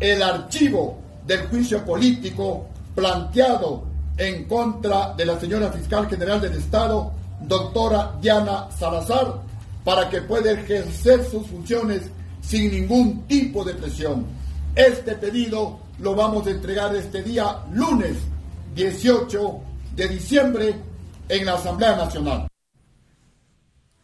[0.00, 7.12] el archivo del juicio político planteado en contra de la señora fiscal general del Estado,
[7.40, 9.40] doctora Diana Salazar,
[9.84, 12.02] para que pueda ejercer sus funciones
[12.40, 14.26] sin ningún tipo de presión.
[14.74, 18.16] Este pedido lo vamos a entregar este día lunes
[18.74, 19.60] 18
[19.94, 20.74] de diciembre
[21.28, 22.48] en la Asamblea Nacional.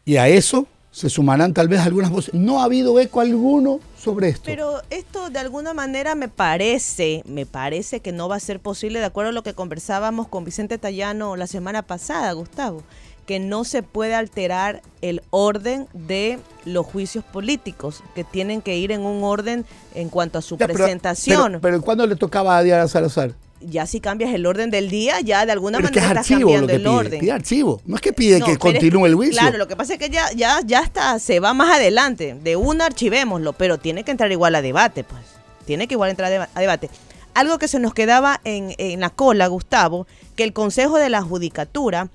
[0.05, 2.33] Y a eso se sumarán tal vez algunas voces.
[2.33, 4.43] No ha habido eco alguno sobre esto.
[4.45, 8.99] Pero esto de alguna manera me parece, me parece que no va a ser posible,
[8.99, 12.83] de acuerdo a lo que conversábamos con Vicente Tallano la semana pasada, Gustavo,
[13.25, 18.91] que no se puede alterar el orden de los juicios políticos, que tienen que ir
[18.91, 21.53] en un orden en cuanto a su presentación.
[21.53, 23.33] Pero, pero, ¿cuándo le tocaba a Diana Salazar?
[23.65, 27.19] Ya si cambias el orden del día, ya de alguna manera estás cambiando el orden.
[27.19, 27.81] Pide archivo.
[27.85, 29.39] No es que pide que continúe el juicio.
[29.39, 32.37] Claro, lo que pasa es que ya, ya, ya está, se va más adelante.
[32.41, 35.21] De una archivémoslo, pero tiene que entrar igual a debate, pues.
[35.65, 36.89] Tiene que igual entrar a debate.
[37.33, 41.21] Algo que se nos quedaba en, en la cola, Gustavo, que el Consejo de la
[41.21, 42.09] Judicatura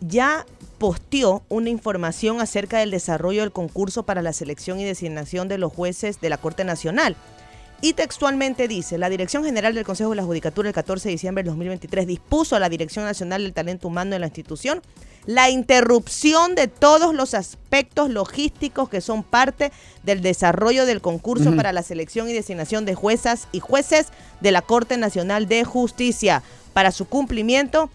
[0.00, 0.46] ya
[0.78, 5.72] posteó una información acerca del desarrollo del concurso para la selección y designación de los
[5.72, 7.16] jueces de la Corte Nacional.
[7.84, 11.42] Y textualmente dice, la Dirección General del Consejo de la Judicatura el 14 de diciembre
[11.42, 14.80] del 2023 dispuso a la Dirección Nacional del Talento Humano de la institución
[15.26, 21.72] la interrupción de todos los aspectos logísticos que son parte del desarrollo del concurso para
[21.72, 24.08] la selección y designación de juezas y jueces
[24.40, 26.42] de la Corte Nacional de Justicia.
[26.72, 27.90] Para su cumplimiento,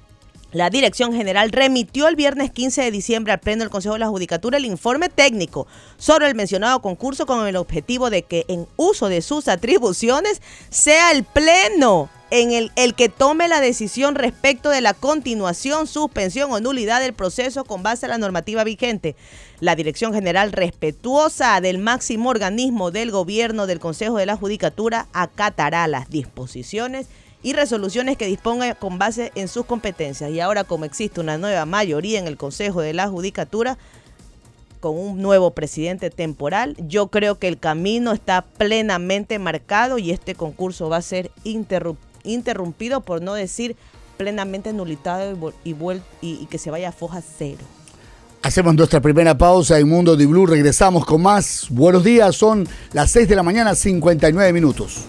[0.51, 4.07] la Dirección General remitió el viernes 15 de diciembre al Pleno del Consejo de la
[4.07, 9.09] Judicatura el informe técnico sobre el mencionado concurso con el objetivo de que en uso
[9.09, 14.81] de sus atribuciones sea el Pleno en el, el que tome la decisión respecto de
[14.81, 19.15] la continuación, suspensión o nulidad del proceso con base a la normativa vigente.
[19.59, 25.87] La Dirección General respetuosa del máximo organismo del gobierno del Consejo de la Judicatura acatará
[25.87, 27.07] las disposiciones
[27.43, 30.31] y resoluciones que disponga con base en sus competencias.
[30.31, 33.77] Y ahora como existe una nueva mayoría en el Consejo de la Judicatura,
[34.79, 40.35] con un nuevo presidente temporal, yo creo que el camino está plenamente marcado y este
[40.35, 41.31] concurso va a ser
[42.23, 43.75] interrumpido, por no decir
[44.17, 45.75] plenamente nulitado y,
[46.21, 47.63] y, que se vaya a foja cero.
[48.41, 50.45] Hacemos nuestra primera pausa en Mundo de Blue.
[50.45, 51.67] Regresamos con más.
[51.69, 55.05] Buenos días, son las 6 de la mañana, 59 minutos.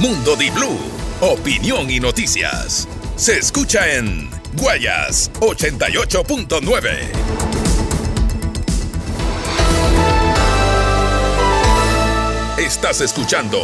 [0.00, 0.76] Mundo Di Blue,
[1.20, 2.88] opinión y noticias.
[3.14, 6.98] Se escucha en Guayas 88.9.
[12.58, 13.60] Estás escuchando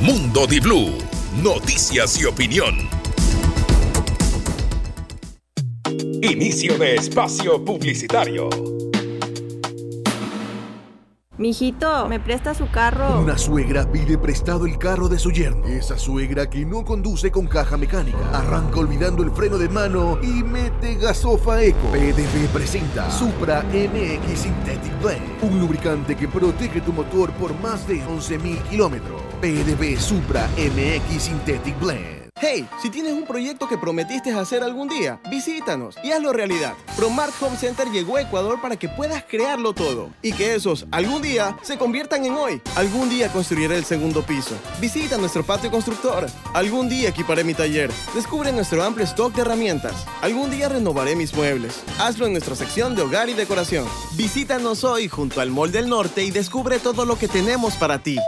[0.00, 0.96] Mundo Di Blue,
[1.42, 2.88] noticias y opinión.
[6.22, 8.48] Inicio de espacio publicitario.
[11.36, 13.18] Mijito, ¿me presta su carro?
[13.20, 15.66] Una suegra pide prestado el carro de su yerno.
[15.66, 18.18] Esa suegra que no conduce con caja mecánica.
[18.32, 21.90] Arranca olvidando el freno de mano y mete gasofa eco.
[21.90, 25.42] PDV presenta Supra MX Synthetic Blend.
[25.42, 29.20] Un lubricante que protege tu motor por más de 11.000 kilómetros.
[29.40, 32.13] PDV Supra MX Synthetic Blend.
[32.40, 36.74] Hey, si tienes un proyecto que prometiste hacer algún día, visítanos y hazlo realidad.
[36.94, 41.22] Promart Home Center llegó a Ecuador para que puedas crearlo todo y que esos algún
[41.22, 42.60] día se conviertan en hoy.
[42.76, 44.56] Algún día construiré el segundo piso.
[44.78, 46.26] Visita nuestro patio constructor.
[46.52, 47.90] Algún día equiparé mi taller.
[48.14, 50.04] Descubre nuestro amplio stock de herramientas.
[50.20, 51.82] Algún día renovaré mis muebles.
[51.98, 53.86] Hazlo en nuestra sección de hogar y decoración.
[54.16, 58.18] Visítanos hoy junto al Mall del Norte y descubre todo lo que tenemos para ti.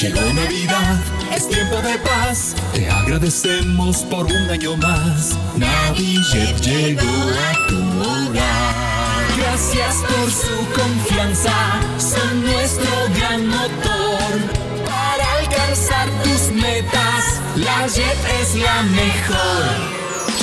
[0.00, 1.00] Llegó Navidad,
[1.34, 2.54] es tiempo de paz.
[2.72, 5.36] Te agradecemos por un año más.
[5.56, 9.26] Navidad llegó a tu hogar.
[9.36, 14.86] Gracias por su confianza, son nuestro gran motor.
[14.86, 19.98] Para alcanzar tus metas, la Jet es la mejor.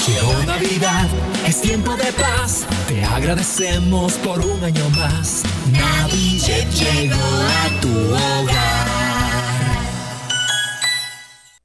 [0.05, 1.07] Llegó Navidad,
[1.47, 2.65] es tiempo de paz.
[2.89, 5.43] Te agradecemos por un año más.
[5.71, 8.74] Navidad llegó a tu hogar.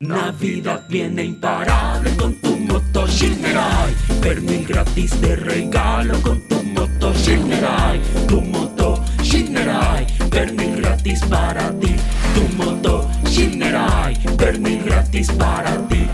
[0.02, 3.94] Navidad viene imparable con tu moto Shinerai.
[4.22, 8.00] Pernil gratis de regalo con tu moto Shinerai.
[8.26, 10.06] Tu moto Shinerai.
[10.30, 11.96] Pernil gratis para ti.
[12.34, 14.16] Tu moto Shinerai.
[14.38, 16.08] Pernil gratis para ti.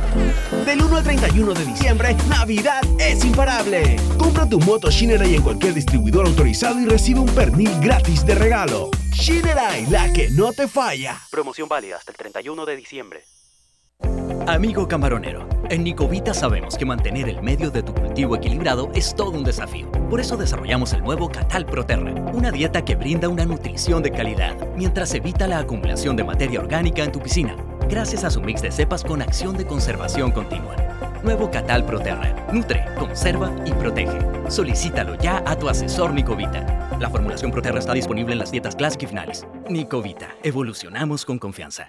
[0.64, 4.00] Del 1 al 31 de diciembre, Navidad es imparable.
[4.18, 8.90] Compra tu moto Shinerai en cualquier distribuidor autorizado y recibe un pernil gratis de regalo.
[9.12, 11.20] Shinerai, la que no te falla.
[11.30, 13.22] Promoción válida hasta el 31 de diciembre.
[14.46, 19.30] Amigo camaronero, en Nicovita sabemos que mantener el medio de tu cultivo equilibrado es todo
[19.30, 19.90] un desafío.
[20.08, 24.56] Por eso desarrollamos el nuevo Catal Proterra, una dieta que brinda una nutrición de calidad,
[24.76, 27.56] mientras evita la acumulación de materia orgánica en tu piscina,
[27.88, 30.76] gracias a su mix de cepas con acción de conservación continua.
[31.22, 32.46] Nuevo Catal Proterra.
[32.52, 34.18] Nutre, conserva y protege.
[34.48, 36.88] Solicítalo ya a tu asesor Nicovita.
[37.00, 39.44] La formulación Proterra está disponible en las dietas Classic y finales.
[39.68, 40.28] Nicovita.
[40.44, 41.88] Evolucionamos con confianza.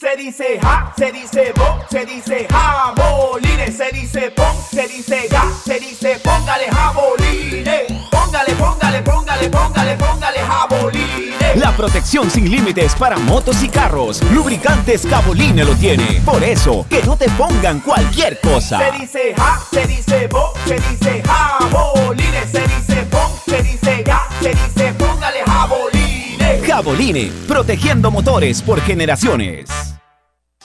[0.00, 5.42] Se dice ja, se dice bo, se dice jabolines, se dice pon, se dice ga,
[5.64, 7.92] se dice póngale jabolines.
[8.08, 11.56] Póngale, póngale, póngale, póngale, póngale jabolines.
[11.56, 14.22] La protección sin límites para motos y carros.
[14.30, 16.22] Lubricantes Caboline lo tiene.
[16.24, 18.78] Por eso, que no te pongan cualquier cosa.
[18.78, 24.28] Se dice ja, se dice bo, se dice jabolines, se dice pon, se dice ga,
[24.40, 26.64] se dice póngale jabolines.
[26.64, 29.68] Jaboline, protegiendo motores por generaciones.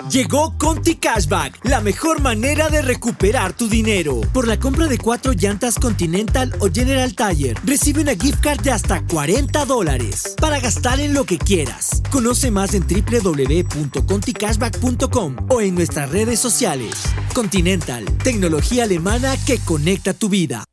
[0.10, 4.22] Llegó Conti Cashback, la mejor manera de recuperar tu dinero.
[4.34, 8.72] Por la compra de cuatro llantas Continental o General Tire, recibe una gift card de
[8.72, 12.02] hasta 40 dólares para gastar en lo que quieras.
[12.12, 17.04] Conoce más en www.conticashback.com o en nuestras redes sociales.
[17.34, 20.64] Continental, tecnología alemana que conecta tu vida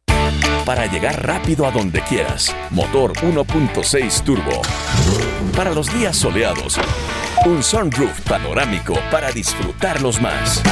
[0.64, 2.54] para llegar rápido a donde quieras.
[2.70, 4.62] Motor 1.6 turbo.
[5.56, 6.78] Para los días soleados,
[7.46, 10.62] un sunroof panorámico para disfrutarlos más.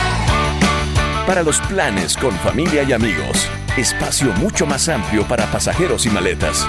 [1.27, 6.66] Para los planes con familia y amigos, espacio mucho más amplio para pasajeros y maletas.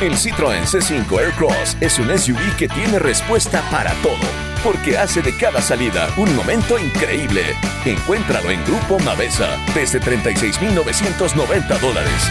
[0.00, 4.16] El Citroën C5 Aircross es un SUV que tiene respuesta para todo,
[4.62, 7.42] porque hace de cada salida un momento increíble.
[7.84, 12.30] Encuéntralo en Grupo Mavesa desde 36.990 dólares.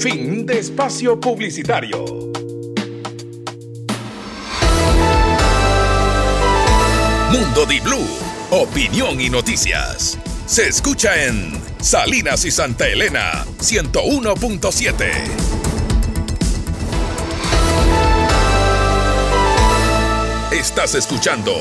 [0.00, 2.26] Fin de espacio publicitario.
[7.38, 8.08] Mundo Di Blue,
[8.50, 10.16] opinión y noticias.
[10.46, 11.52] Se escucha en
[11.82, 15.10] Salinas y Santa Elena 101.7.
[20.50, 21.52] Estás escuchando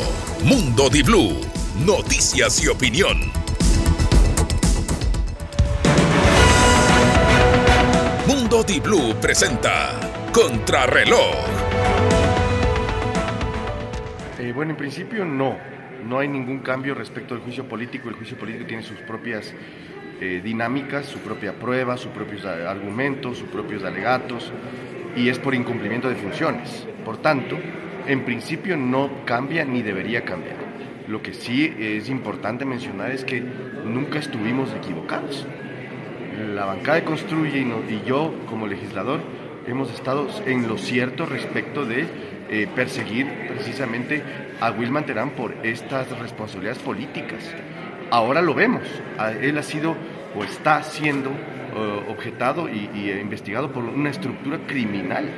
[0.44, 1.42] Mundo Di Blue,
[1.86, 3.20] noticias y opinión.
[8.26, 10.00] Mundo Di Blue presenta
[10.32, 11.36] Contrarreloj.
[14.40, 15.75] Eh, bueno, en principio no.
[16.06, 18.10] No hay ningún cambio respecto al juicio político.
[18.10, 19.54] El juicio político tiene sus propias
[20.22, 24.52] eh, dinámicas, su propia prueba, sus propios argumentos, sus propios alegatos,
[25.16, 26.88] y es por incumplimiento de funciones.
[27.04, 27.58] Por tanto,
[28.08, 30.58] en principio no cambia ni debería cambiar.
[31.08, 35.46] Lo que sí es importante mencionar es que nunca estuvimos equivocados.
[36.54, 39.22] La bancada Construye y, yo, como legislador,
[39.68, 42.06] hemos estado en lo cierto respecto de
[42.50, 44.22] eh, perseguir precisamente
[44.62, 47.44] a Wilman Terán por estas responsabilidades políticas
[48.12, 48.84] ahora lo vemos.
[49.42, 49.96] Él ha sido
[50.36, 55.30] o está siendo eh, objetado y, eh, investigado por una estructura criminal.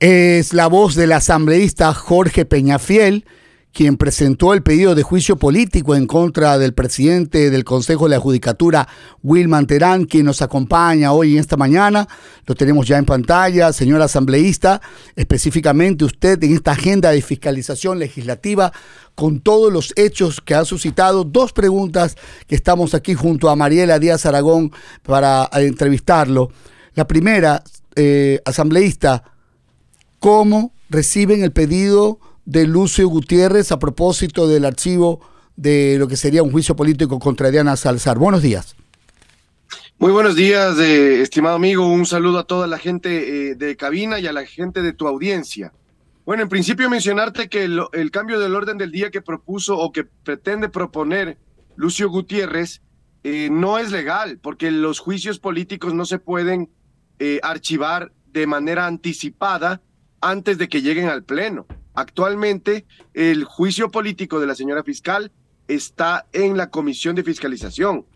[0.00, 3.24] Es la voz del asambleísta Jorge Peñafiel
[3.72, 8.20] quien presentó el pedido de juicio político en contra del presidente del Consejo de la
[8.20, 8.86] Judicatura,
[9.22, 12.06] Wilman Terán, quien nos acompaña hoy en esta mañana.
[12.46, 14.82] Lo tenemos ya en pantalla, señor asambleísta,
[15.16, 18.72] específicamente usted en esta agenda de fiscalización legislativa
[19.14, 21.24] con todos los hechos que ha suscitado.
[21.24, 22.16] Dos preguntas
[22.46, 24.70] que estamos aquí junto a Mariela Díaz Aragón
[25.02, 26.50] para entrevistarlo.
[26.94, 27.62] La primera,
[27.96, 29.24] eh, asambleísta,
[30.18, 32.18] ¿cómo reciben el pedido?
[32.44, 35.20] De Lucio Gutiérrez a propósito del archivo
[35.56, 38.18] de lo que sería un juicio político contra Diana Salzar.
[38.18, 38.74] Buenos días.
[39.98, 41.86] Muy buenos días, eh, estimado amigo.
[41.86, 45.06] Un saludo a toda la gente eh, de cabina y a la gente de tu
[45.06, 45.72] audiencia.
[46.24, 50.04] Bueno, en principio mencionarte que el, cambio del orden del día que propuso o que
[50.04, 51.38] pretende proponer
[51.76, 52.80] Lucio Gutiérrez
[53.22, 56.70] eh, no es legal, porque los juicios políticos no se pueden
[57.44, 59.80] archivar de manera anticipada
[60.20, 61.66] antes de que lleguen al Pleno.
[61.94, 65.32] Actualmente, el juicio político de la señora fiscal
[65.68, 68.06] está en la comisión de fiscalización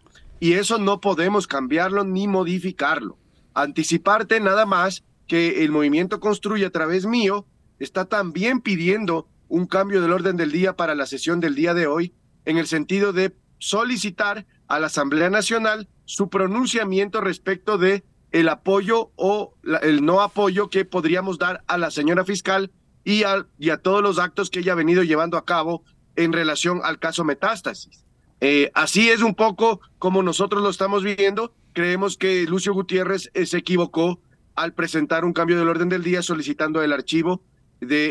[0.41, 3.19] y eso no podemos cambiarlo ni modificarlo.
[3.55, 7.47] Anticiparte nada más que el movimiento construye a través mío
[7.79, 11.87] está también pidiendo un cambio del orden del día para la sesión del día de
[11.87, 12.15] hoy
[12.45, 19.13] en el sentido de solicitar a la Asamblea Nacional su pronunciamiento respecto de el apoyo
[19.17, 22.71] o el no apoyo que podríamos dar a la señora fiscal
[23.07, 25.85] y a, todos los actos que ella ha venido llevando a cabo
[26.17, 28.05] en relación al caso Metástasis.
[28.41, 31.55] Eh, así es un poco como nosotros lo estamos viendo.
[31.73, 34.19] Creemos que Lucio Gutiérrez eh, se equivocó
[34.57, 37.43] al presentar un cambio del orden del día solicitando el archivo
[37.81, 38.07] de,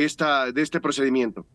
[0.00, 1.46] eh, esta, de este procedimiento.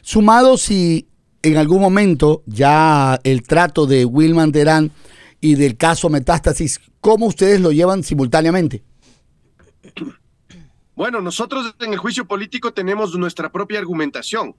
[0.00, 1.08] Sumado si
[1.42, 4.90] en algún momento ya el trato de Wilman Terán
[5.38, 8.82] y del caso Metástasis, ¿cómo ustedes lo llevan simultáneamente?
[10.94, 14.54] Bueno, nosotros en el juicio político tenemos nuestra propia argumentación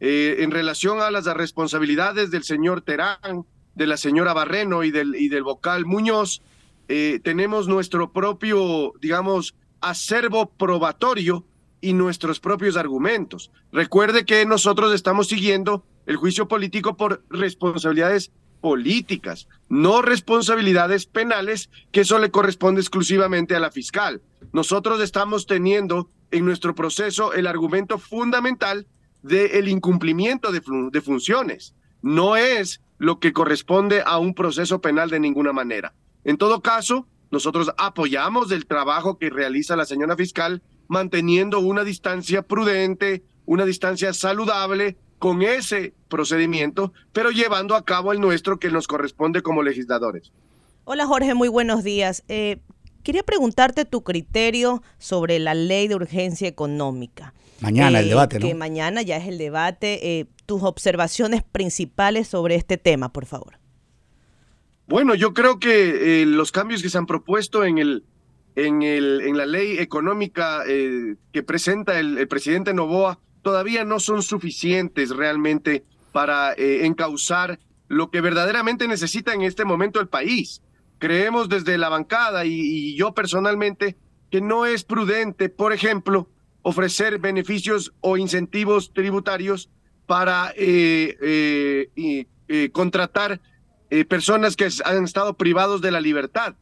[0.00, 5.14] eh, en relación a las responsabilidades del señor Terán, de la señora Barreno y del,
[5.14, 6.42] y del vocal Muñoz.
[6.88, 11.46] Eh, tenemos nuestro propio, digamos, acervo probatorio
[11.80, 13.50] y nuestros propios argumentos.
[13.72, 18.30] Recuerde que nosotros estamos siguiendo el juicio político por responsabilidades
[18.60, 24.22] políticas, no responsabilidades penales, que eso le corresponde exclusivamente a la fiscal.
[24.52, 28.86] Nosotros estamos teniendo en nuestro proceso el argumento fundamental
[29.22, 31.74] del incumplimiento de, de funciones.
[32.02, 35.94] No es lo que corresponde a un proceso penal de ninguna manera.
[36.24, 42.42] En todo caso, nosotros apoyamos el trabajo que realiza la señora fiscal manteniendo una distancia
[42.42, 48.86] prudente, una distancia saludable con ese procedimiento, pero llevando a cabo el nuestro que nos
[48.86, 50.32] corresponde como legisladores.
[50.84, 52.24] Hola Jorge, muy buenos días.
[52.28, 52.58] Eh,
[53.02, 57.34] quería preguntarte tu criterio sobre la ley de urgencia económica.
[57.60, 58.46] Mañana el eh, debate, ¿no?
[58.46, 60.18] Que mañana ya es el debate.
[60.18, 63.58] Eh, tus observaciones principales sobre este tema, por favor.
[64.86, 68.04] Bueno, yo creo que los cambios que se han propuesto en el
[68.56, 74.22] en, el, en la ley económica que presenta el, el presidente Novoa todavía no son
[74.22, 77.58] suficientes realmente para eh, encauzar
[77.88, 80.62] lo que verdaderamente necesita en este momento el país.
[80.98, 83.96] Creemos desde la bancada y, yo personalmente
[84.30, 86.28] que no es prudente, por ejemplo,
[86.62, 89.70] ofrecer beneficios o incentivos tributarios
[90.06, 93.40] para eh, eh, contratar
[94.08, 96.56] personas que han estado privados de la libertad,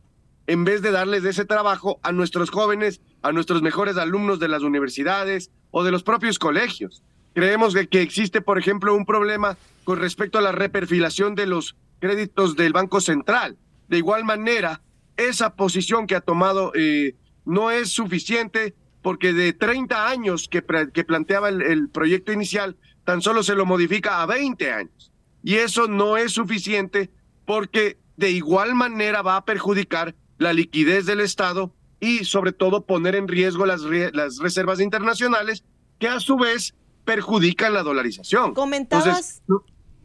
[0.47, 4.63] en vez de darles ese trabajo a nuestros jóvenes, a nuestros mejores alumnos de las
[4.63, 7.03] universidades, o de los propios colegios.
[7.35, 12.57] Creemos que, existe, por ejemplo, un problema con respecto a la reperfilación de los créditos
[12.57, 13.59] del Banco Central.
[13.89, 14.81] De igual manera,
[15.17, 21.51] esa posición que ha tomado eh, no es suficiente porque de 30 años que, planteaba
[21.51, 25.13] el, el, proyecto inicial, tan solo se lo modifica a 20 años.
[25.45, 27.11] Y eso no es suficiente
[27.45, 33.15] porque de igual manera va a perjudicar la liquidez del Estado y sobre todo poner
[33.15, 35.65] en riesgo las, las reservas internacionales
[35.99, 36.75] que a su vez
[37.05, 38.55] perjudican la dolarización.
[38.55, 39.43] Comentabas,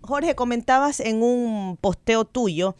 [0.02, 2.76] Jorge, comentabas en un posteo tuyo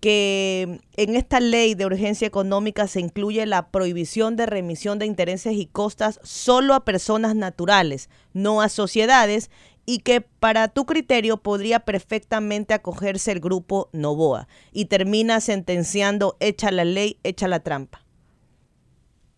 [0.00, 5.54] que en esta ley de urgencia económica se incluye la prohibición de remisión de intereses
[5.54, 9.50] y costas solo a personas naturales, no a sociedades,
[9.90, 14.46] y que para tu criterio podría perfectamente acogerse el grupo Novoa.
[14.70, 18.04] Y termina sentenciando, echa la ley, echa la trampa.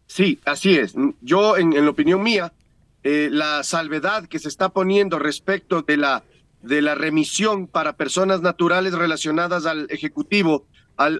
[0.08, 0.94] Sí, así es.
[1.22, 2.52] Yo, en, la opinión mía,
[3.02, 6.22] eh, la salvedad que se está poniendo respecto de la
[6.60, 10.66] de la remisión para personas naturales relacionadas al Ejecutivo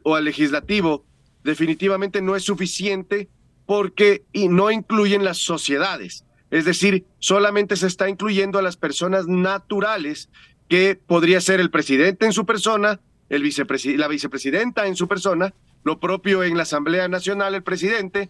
[0.05, 1.07] o al Legislativo
[1.43, 3.31] definitivamente no es suficiente
[3.65, 6.27] porque y no incluyen las sociedades.
[6.53, 10.29] Es decir, solamente se está incluyendo a las personas naturales,
[10.69, 13.01] que podría ser el presidente en su persona,
[13.31, 13.43] el
[13.97, 18.29] la vicepresidenta en su persona, lo propio en la Asamblea Nacional, el presidente,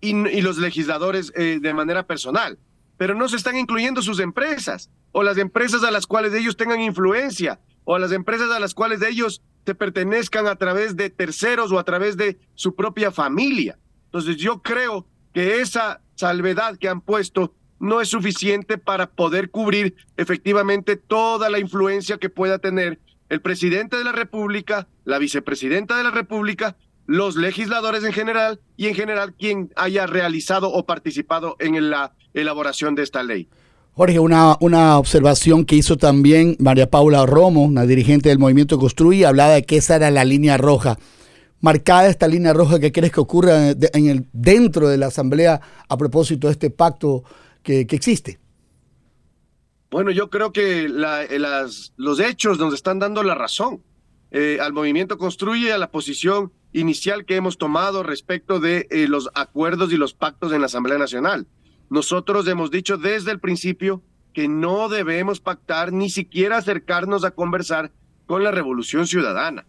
[0.00, 2.60] y, los legisladores eh, de manera personal.
[2.96, 6.80] Pero no se están incluyendo sus empresas o las empresas a las cuales ellos tengan
[6.80, 11.72] influencia, o a las empresas a las cuales ellos te pertenezcan a través de terceros
[11.72, 13.80] o a través de su propia familia.
[14.04, 19.94] Entonces yo creo que esa salvedad que han puesto no es suficiente para poder cubrir
[20.16, 22.98] efectivamente toda la influencia que pueda tener
[23.28, 28.86] el presidente de la República, la vicepresidenta de la República, los legisladores en general y
[28.86, 33.48] en general quien haya realizado o participado en la elaboración de esta ley.
[33.92, 39.24] Jorge, una, una observación que hizo también María Paula Romo, una dirigente del movimiento Construye,
[39.24, 40.98] hablaba de que esa era la línea roja.
[41.60, 45.96] Marcada esta línea roja, ¿qué crees que ocurra en el, dentro de la Asamblea a
[45.96, 47.22] propósito de este pacto
[47.64, 48.38] que, existe?
[49.90, 53.82] Bueno, yo creo que los hechos nos están dando la razón.
[54.30, 59.30] Eh, al movimiento construye a la posición inicial que hemos tomado respecto de eh, los
[59.34, 61.46] acuerdos y los pactos en la Asamblea Nacional.
[61.88, 64.02] Nosotros hemos dicho desde el principio
[64.32, 67.92] que no debemos pactar ni siquiera acercarnos a conversar
[68.26, 69.64] con la revolución ciudadana.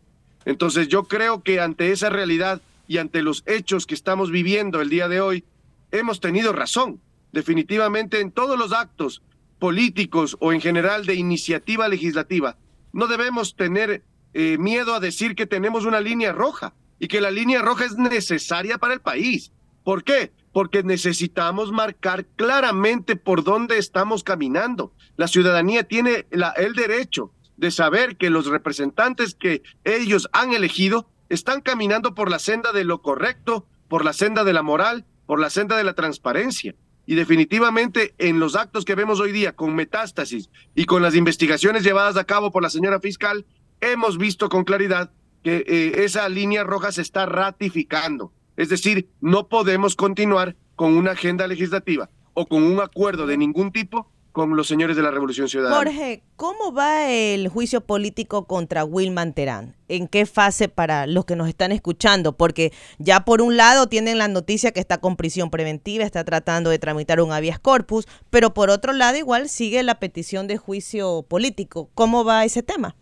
[0.45, 4.89] Entonces yo creo que ante esa realidad y ante los hechos que estamos viviendo el
[4.89, 5.43] día de hoy,
[5.91, 6.99] hemos tenido razón.
[7.35, 9.21] Definitivamente en todos los actos
[9.59, 12.57] políticos o en general de iniciativa legislativa,
[12.93, 17.31] no debemos tener eh, miedo a decir que tenemos una línea roja y que la
[17.31, 19.51] línea roja es necesaria para el país.
[19.83, 20.31] ¿Por qué?
[20.53, 24.93] porque necesitamos marcar claramente por dónde estamos caminando.
[25.17, 31.59] La ciudadanía tiene el derecho de saber que los representantes que ellos han elegido están
[31.59, 35.49] caminando por la senda de lo correcto, por la senda de la moral, por la
[35.49, 36.73] senda de la transparencia.
[37.05, 41.83] Y definitivamente en los actos que vemos hoy día con metástasis y con las investigaciones
[41.83, 43.45] llevadas a cabo por la señora fiscal,
[43.81, 45.11] hemos visto con claridad
[45.43, 48.33] que eh, esa línea roja se está ratificando.
[48.57, 53.71] Es decir, no podemos continuar con una agenda legislativa o con un acuerdo de ningún
[53.71, 55.77] tipo con los señores de la Revolución Ciudadana.
[55.77, 59.77] Jorge, ¿cómo va el juicio político contra Wilman Terán?
[59.87, 62.33] ¿En qué fase para los que nos están escuchando?
[62.33, 66.69] Porque ya por un lado tienen la noticia que está con prisión preventiva, está tratando
[66.69, 71.23] de tramitar un habeas corpus, pero por otro lado igual sigue la petición de juicio
[71.23, 71.89] político.
[71.93, 72.97] ¿Cómo va ese tema?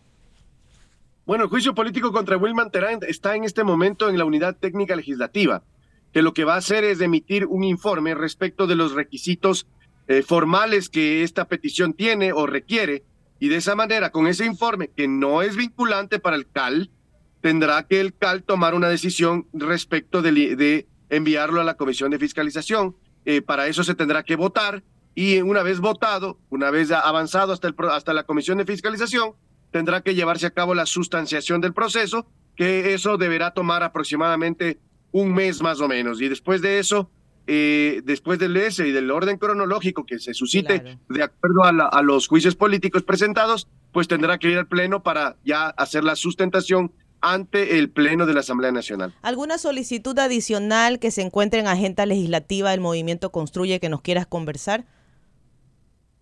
[1.25, 4.95] Bueno, el juicio político contra Wilman Terán está en este momento en la unidad técnica
[4.95, 5.63] legislativa,
[6.11, 9.65] que lo que va a hacer es emitir un informe respecto de los requisitos
[10.07, 13.03] eh, formales que esta petición tiene o requiere,
[13.39, 16.89] y de esa manera, con ese informe que no es vinculante para el CAL,
[17.41, 22.95] tendrá que el CAL tomar una decisión respecto de, enviarlo a la Comisión de Fiscalización.
[23.25, 24.83] Eh, para eso se tendrá que votar
[25.15, 29.33] y una vez votado, una vez avanzado hasta, el, hasta la Comisión de Fiscalización,
[29.71, 32.25] tendrá que llevarse a cabo la sustanciación del proceso,
[32.55, 34.79] que eso deberá tomar aproximadamente
[35.11, 36.21] un mes más o menos.
[36.21, 37.09] Y después de eso,
[37.47, 42.01] eh, después del ese y del orden cronológico que se suscite de acuerdo a, a,
[42.01, 46.91] los juicios políticos presentados, pues tendrá que ir al Pleno para ya hacer la sustentación
[47.23, 49.13] ante el Pleno de la Asamblea Nacional.
[49.21, 54.27] ¿Alguna solicitud adicional que se encuentre en agenda legislativa del movimiento Construye que nos quieras
[54.27, 54.85] conversar?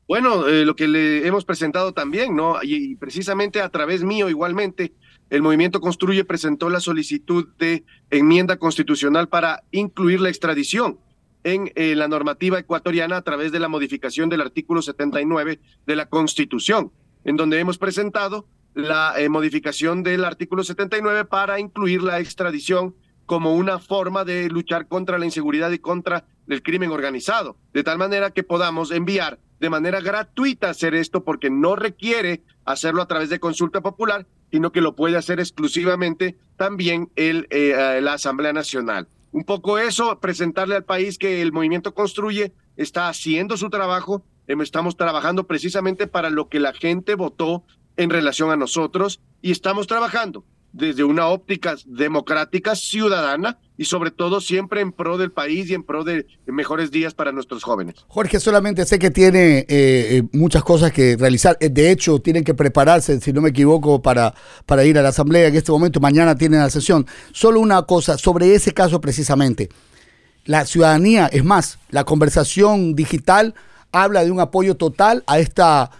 [0.07, 2.57] Bueno, eh, lo que le hemos presentado también, ¿no?
[2.61, 4.93] Y, precisamente a través mío igualmente,
[5.29, 10.99] el movimiento Construye presentó la solicitud de enmienda constitucional para incluir la extradición
[11.43, 16.07] en eh, la normativa ecuatoriana a través de la modificación del artículo 79 de la
[16.07, 16.91] Constitución,
[17.23, 23.55] en donde hemos presentado la eh, modificación del artículo 79 para incluir la extradición como
[23.55, 28.31] una forma de luchar contra la inseguridad y contra el crimen organizado, de tal manera
[28.31, 33.39] que podamos enviar de manera gratuita hacer esto porque no requiere hacerlo a través de
[33.39, 39.07] consulta popular, sino que lo puede hacer exclusivamente también el, eh, la Asamblea Nacional.
[39.31, 44.61] Un poco eso, presentarle al país que el movimiento construye, está haciendo su trabajo, em,
[44.61, 47.63] estamos trabajando precisamente para lo que la gente votó
[47.95, 50.43] en relación a nosotros y estamos trabajando
[50.73, 55.83] desde una óptica democrática, ciudadana y sobre todo siempre en pro del país y en
[55.83, 57.95] pro de mejores días para nuestros jóvenes.
[58.07, 61.57] Jorge, solamente sé que tiene eh, eh, muchas cosas que realizar.
[61.59, 64.33] Eh, de hecho, tienen que prepararse, si no me equivoco, para,
[64.65, 65.99] para ir a la asamblea en este momento.
[65.99, 67.05] Mañana tienen la sesión.
[67.33, 69.69] Solo una cosa sobre ese caso precisamente.
[70.45, 73.55] La ciudadanía, es más, la conversación digital
[73.91, 75.91] habla de un apoyo total a esta,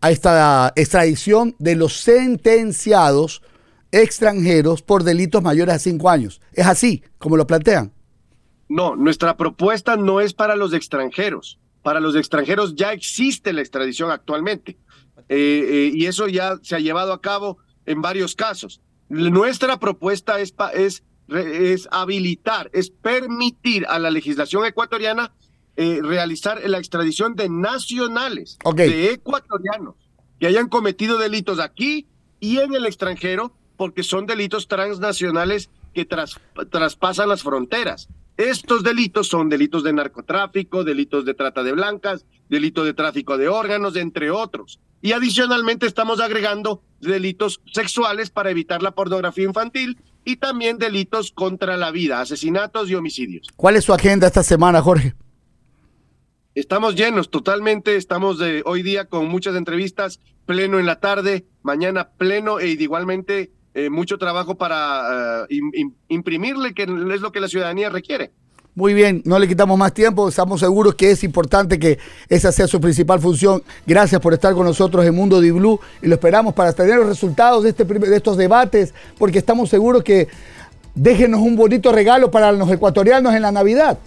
[0.00, 3.42] a esta extradición de los sentenciados
[3.92, 6.40] extranjeros por delitos mayores a cinco años.
[6.52, 7.92] ¿Es así como lo plantean?
[8.68, 11.58] No, nuestra propuesta no es para los extranjeros.
[11.82, 14.78] Para los extranjeros ya existe la extradición actualmente.
[15.28, 18.80] Eh, eh, y eso ya se ha llevado a cabo en varios casos.
[19.08, 25.32] Nuestra propuesta es, es, es habilitar, es permitir a la legislación ecuatoriana
[25.76, 29.96] eh, realizar la extradición de nacionales, de ecuatorianos,
[30.38, 32.06] que hayan cometido delitos aquí
[32.40, 36.06] y en el extranjero porque son delitos transnacionales que
[36.70, 38.08] traspasan las fronteras.
[38.36, 43.48] Estos delitos son delitos de narcotráfico, delitos de trata de blancas, delitos de tráfico de
[43.48, 44.78] órganos, entre otros.
[45.00, 51.76] Y adicionalmente estamos agregando delitos sexuales para evitar la pornografía infantil y también delitos contra
[51.76, 53.48] la vida, asesinatos y homicidios.
[53.56, 55.16] ¿Cuál es su agenda esta semana, Jorge?
[56.54, 62.10] Estamos llenos totalmente, estamos de hoy día con muchas entrevistas, pleno en la tarde, mañana
[62.10, 65.62] pleno e igualmente eh, mucho trabajo para eh,
[66.08, 68.30] imprimirle que es lo que la ciudadanía requiere.
[68.74, 71.98] Muy bien, no le quitamos más tiempo, estamos seguros que es importante que
[72.30, 73.62] esa sea su principal función.
[73.86, 77.06] Gracias por estar con nosotros en Mundo Di Blue y lo esperamos para tener los
[77.06, 80.28] resultados de, este, de estos debates, porque estamos seguros que
[80.94, 83.98] déjenos un bonito regalo para los ecuatorianos en la Navidad.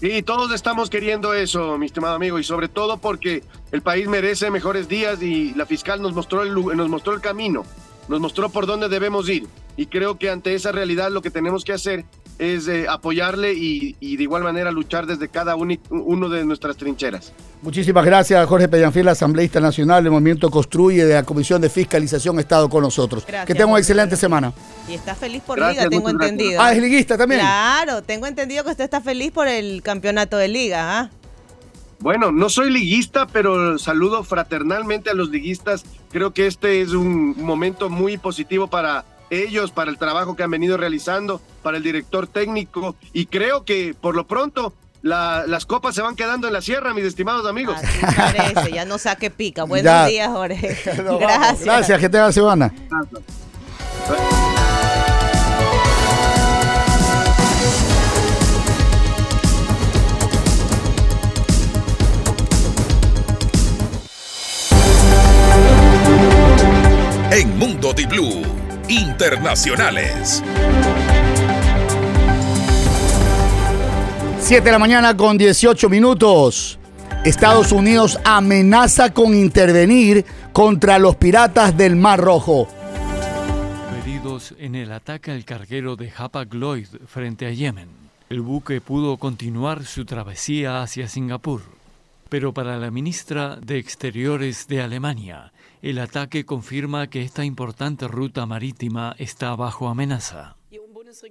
[0.00, 4.50] Sí, todos estamos queriendo eso, mi estimado amigo, y sobre todo porque el país merece
[4.50, 7.64] mejores días y la fiscal nos mostró el, nos mostró el camino
[8.08, 9.46] nos mostró por dónde debemos ir.
[9.76, 12.04] Y creo que ante esa realidad lo que tenemos que hacer
[12.38, 17.32] es eh, apoyarle y, de igual manera luchar desde cada uno de nuestras trincheras.
[17.62, 22.40] Muchísimas gracias, Jorge Peñanfiel, asambleísta nacional del Movimiento Construye de la Comisión de Fiscalización, ha
[22.40, 23.24] estado con nosotros.
[23.24, 24.52] que tenga una excelente semana.
[24.88, 26.60] Y está feliz por Liga, tengo entendido.
[26.60, 27.40] Ah, es liguista también.
[27.40, 31.00] Claro, tengo entendido que usted está feliz por el campeonato de Liga.
[31.00, 31.10] ¿ah?
[32.02, 35.84] Bueno, no soy liguista, pero saludo fraternalmente a los liguistas.
[36.10, 40.50] Creo que este es un momento muy positivo para ellos, para el trabajo que han
[40.50, 42.96] venido realizando, para el director técnico.
[43.12, 47.04] Y creo que por lo pronto las copas se van quedando en la sierra, mis
[47.04, 47.76] estimados amigos.
[47.76, 49.62] Así parece, ya no saque pica.
[49.68, 50.76] Buenos días, Jorge.
[50.84, 51.64] gracias.
[51.64, 52.74] Gracias, que tenga semana.
[67.34, 68.42] En Mundo Di Blue
[68.88, 70.42] Internacionales.
[74.38, 76.78] 7 de la mañana con 18 minutos.
[77.24, 82.68] Estados Unidos amenaza con intervenir contra los piratas del Mar Rojo.
[84.02, 87.88] Heridos en el ataque al carguero de Hapag Lloyd frente a Yemen.
[88.28, 91.62] El buque pudo continuar su travesía hacia Singapur.
[92.28, 95.51] Pero para la ministra de Exteriores de Alemania,
[95.82, 100.56] el ataque confirma que esta importante ruta marítima está bajo amenaza.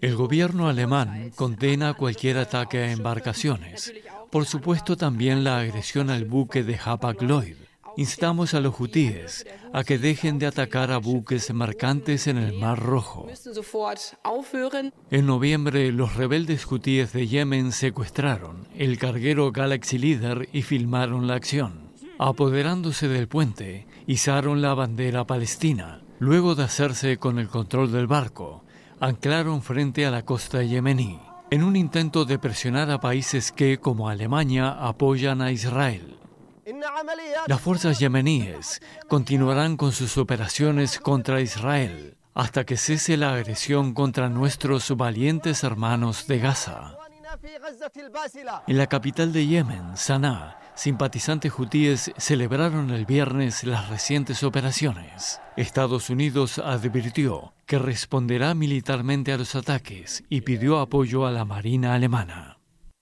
[0.01, 3.93] El gobierno alemán condena cualquier ataque a embarcaciones,
[4.29, 7.55] por supuesto también la agresión al buque de Hapag-Lloyd.
[7.97, 12.79] Instamos a los hutíes a que dejen de atacar a buques mercantes en el Mar
[12.79, 13.27] Rojo.
[15.09, 21.35] En noviembre, los rebeldes hutíes de Yemen secuestraron el carguero Galaxy Leader y filmaron la
[21.35, 21.91] acción.
[22.17, 26.01] Apoderándose del puente, izaron la bandera palestina.
[26.19, 28.63] Luego de hacerse con el control del barco,
[28.99, 34.09] anclaron frente a la costa yemení, en un intento de presionar a países que, como
[34.09, 36.17] Alemania, apoyan a Israel.
[37.47, 44.29] Las fuerzas yemeníes continuarán con sus operaciones contra Israel hasta que cese la agresión contra
[44.29, 46.97] nuestros valientes hermanos de Gaza.
[48.67, 55.39] En la capital de Yemen, Sanaa, simpatizantes hutíes celebraron el viernes las recientes operaciones.
[55.55, 61.93] Estados Unidos advirtió que responderá militarmente a los ataques y pidió apoyo a la Marina
[61.93, 62.57] alemana.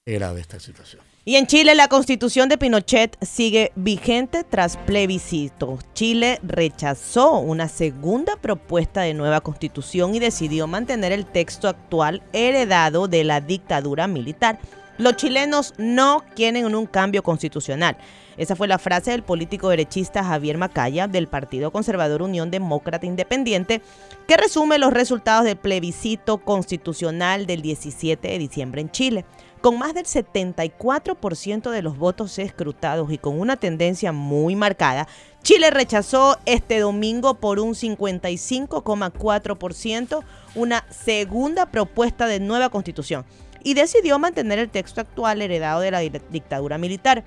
[0.05, 1.01] Grave esta situación.
[1.23, 5.79] Y en Chile la constitución de Pinochet sigue vigente tras plebiscito.
[5.93, 13.07] Chile rechazó una segunda propuesta de nueva constitución y decidió mantener el texto actual heredado
[13.07, 14.59] de la dictadura militar
[14.99, 17.97] Los chilenos no quieren un cambio constitucional.
[18.35, 23.81] Esa fue la frase del político derechista Javier Macaya del Partido Conservador Unión Demócrata Independiente,
[24.27, 29.23] que resume los resultados del plebiscito constitucional del 17 de diciembre en Chile.
[29.61, 35.07] Con más del 74% de los votos escrutados y con una tendencia muy marcada,
[35.43, 40.23] Chile rechazó este domingo por un 55,4%
[40.55, 43.23] una segunda propuesta de nueva constitución
[43.63, 47.25] y decidió mantener el texto actual heredado de la dictadura militar.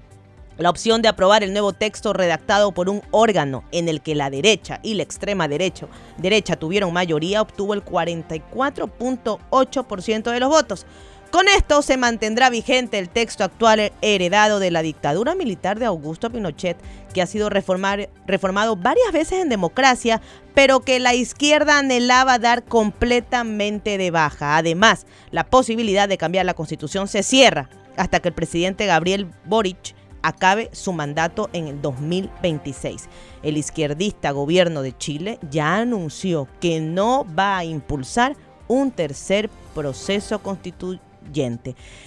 [0.59, 4.29] La opción de aprobar el nuevo texto redactado por un órgano en el que la
[4.29, 5.87] derecha y la extrema derecha,
[6.19, 10.85] derecha tuvieron mayoría obtuvo el 44.8% de los votos.
[11.33, 16.29] Con esto se mantendrá vigente el texto actual heredado de la dictadura militar de Augusto
[16.29, 16.77] Pinochet,
[17.15, 20.21] que ha sido reformado varias veces en democracia,
[20.53, 24.59] pero que la izquierda anhelaba dar completamente de baja.
[24.59, 29.95] Además, la posibilidad de cambiar la constitución se cierra hasta que el presidente Gabriel Boric
[30.21, 33.09] acabe su mandato en el 2026.
[33.43, 38.37] El izquierdista gobierno de Chile ya anunció que no va a impulsar
[38.69, 41.12] un tercer proceso constitucional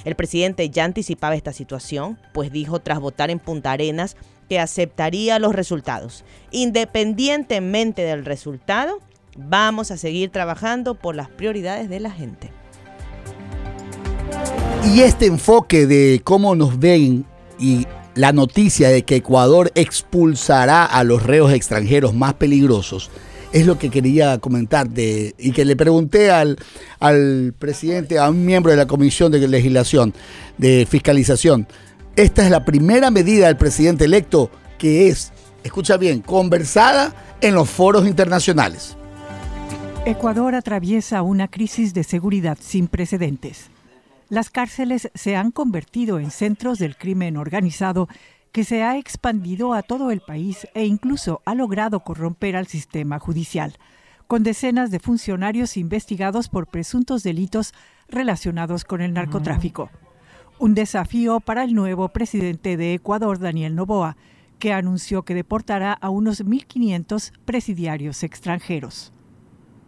[0.06, 4.16] el presidente ya anticipaba esta situación, pues dijo tras votar en Punta Arenas
[4.50, 6.24] que aceptaría los resultados.
[6.52, 9.00] Independientemente del resultado,
[9.38, 12.52] vamos a seguir trabajando por las prioridades de la gente.
[14.94, 17.26] Y este enfoque de cómo nos ven
[17.60, 23.10] y la noticia de que Ecuador expulsará a los reos extranjeros más peligrosos
[23.52, 26.58] es lo que quería comentar de, y que le pregunté al,
[27.00, 30.14] al presidente, a un miembro de la Comisión de Legislación,
[30.58, 31.68] de Fiscalización.
[32.16, 35.32] Esta es la primera medida del presidente electo que es,
[35.64, 38.98] escucha bien, conversada en los foros internacionales.
[40.06, 43.72] Ecuador atraviesa una crisis de seguridad sin precedentes.
[44.30, 48.08] Las cárceles se han convertido en centros del crimen organizado
[48.56, 53.20] que se ha expandido a todo el país e incluso ha logrado corromper al sistema
[53.20, 53.74] judicial,
[54.28, 57.74] con decenas de funcionarios investigados por presuntos delitos
[58.08, 59.90] relacionados con el narcotráfico.
[60.58, 64.16] Un desafío para el nuevo presidente de Ecuador, Daniel Noboa,
[64.58, 69.12] que anunció que deportará a unos 1.500 presidiarios extranjeros.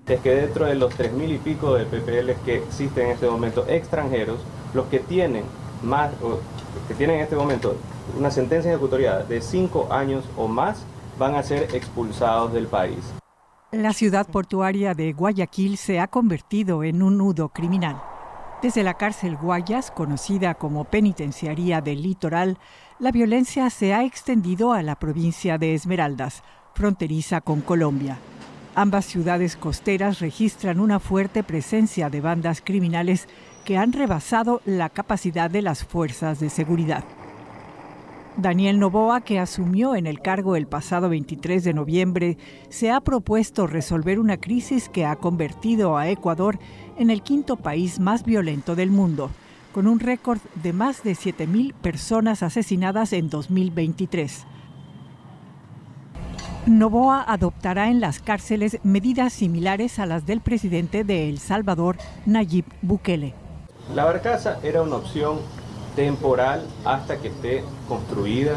[0.07, 3.65] Es que dentro de los 3.000 y pico de PPL que existen en este momento
[3.69, 4.41] extranjeros,
[4.73, 5.45] los que tienen
[5.83, 6.11] más,
[6.89, 7.77] que tienen en este momento
[8.17, 10.83] una sentencia ejecutoriada de cinco años o más
[11.17, 12.99] van a ser expulsados del país.
[13.71, 18.01] La ciudad portuaria de Guayaquil se ha convertido en un nudo criminal.
[18.61, 22.57] Desde la cárcel Guayas, conocida como penitenciaría del litoral,
[22.97, 26.43] la violencia se ha extendido a la provincia de Esmeraldas,
[26.73, 28.17] fronteriza con Colombia.
[28.73, 33.27] Ambas ciudades costeras registran una fuerte presencia de bandas criminales
[33.65, 37.03] que han rebasado la capacidad de las fuerzas de seguridad.
[38.37, 42.37] Daniel Novoa, que asumió en el cargo el pasado 23 de noviembre,
[42.69, 46.59] se ha propuesto resolver una crisis que ha convertido a Ecuador
[46.99, 49.31] en el quinto país más violento del mundo,
[49.73, 54.45] con un récord de más de 7.000 personas asesinadas en 2023.
[56.67, 62.65] Novoa adoptará en las cárceles medidas similares a las del presidente de El Salvador, Nayib
[62.83, 63.33] Bukele.
[63.95, 65.39] La barcaza era una opción
[65.97, 68.53] temporal hasta que esté construida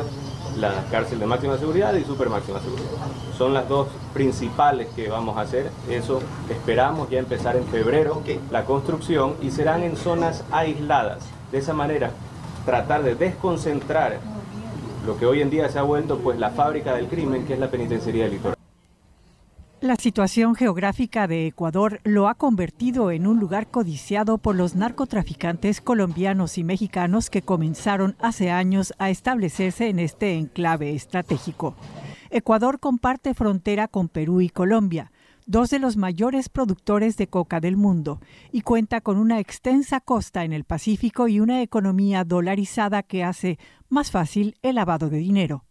[0.58, 2.90] la cárcel de máxima seguridad y super máxima seguridad.
[3.36, 5.70] Son las dos principales que vamos a hacer.
[5.88, 6.20] Eso
[6.50, 11.24] esperamos ya empezar en febrero la construcción y serán en zonas aisladas.
[11.50, 12.10] De esa manera,
[12.66, 14.18] tratar de desconcentrar
[15.06, 17.58] lo que hoy en día se ha vuelto pues la fábrica del crimen, que es
[17.58, 18.59] la penitenciaría del litoral.
[19.80, 25.80] La situación geográfica de Ecuador lo ha convertido en un lugar codiciado por los narcotraficantes
[25.80, 31.76] colombianos y mexicanos que comenzaron hace años a establecerse en este enclave estratégico.
[32.28, 35.12] Ecuador comparte frontera con Perú y Colombia,
[35.46, 38.20] dos de los mayores productores de coca del mundo,
[38.52, 43.58] y cuenta con una extensa costa en el Pacífico y una economía dolarizada que hace
[43.88, 45.64] más fácil el lavado de dinero.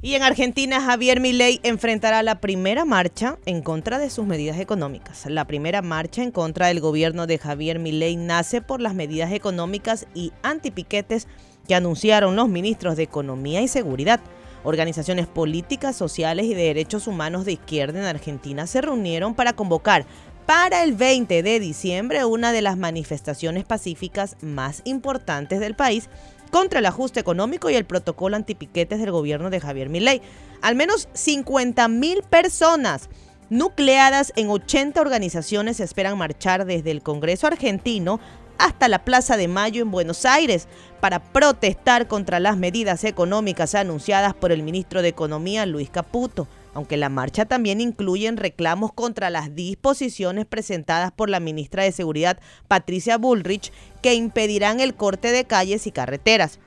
[0.00, 5.26] Y en Argentina, Javier Milei enfrentará la primera marcha en contra de sus medidas económicas.
[5.26, 10.06] La primera marcha en contra del gobierno de Javier Milei nace por las medidas económicas
[10.14, 11.26] y antipiquetes
[11.66, 14.20] que anunciaron los ministros de Economía y Seguridad.
[14.62, 20.04] Organizaciones políticas, sociales y de derechos humanos de izquierda en Argentina se reunieron para convocar
[20.46, 26.08] para el 20 de diciembre una de las manifestaciones pacíficas más importantes del país
[26.50, 30.22] contra el ajuste económico y el protocolo antipiquetes del gobierno de Javier Milei.
[30.62, 33.08] Al menos 50 mil personas
[33.50, 38.20] nucleadas en 80 organizaciones esperan marchar desde el Congreso argentino
[38.58, 40.68] hasta la Plaza de Mayo en Buenos Aires
[41.00, 46.96] para protestar contra las medidas económicas anunciadas por el ministro de Economía Luis Caputo aunque
[46.96, 52.38] la marcha también incluye reclamos contra las disposiciones presentadas por la ministra de Seguridad
[52.68, 56.58] Patricia Bullrich que impedirán el corte de calles y carreteras.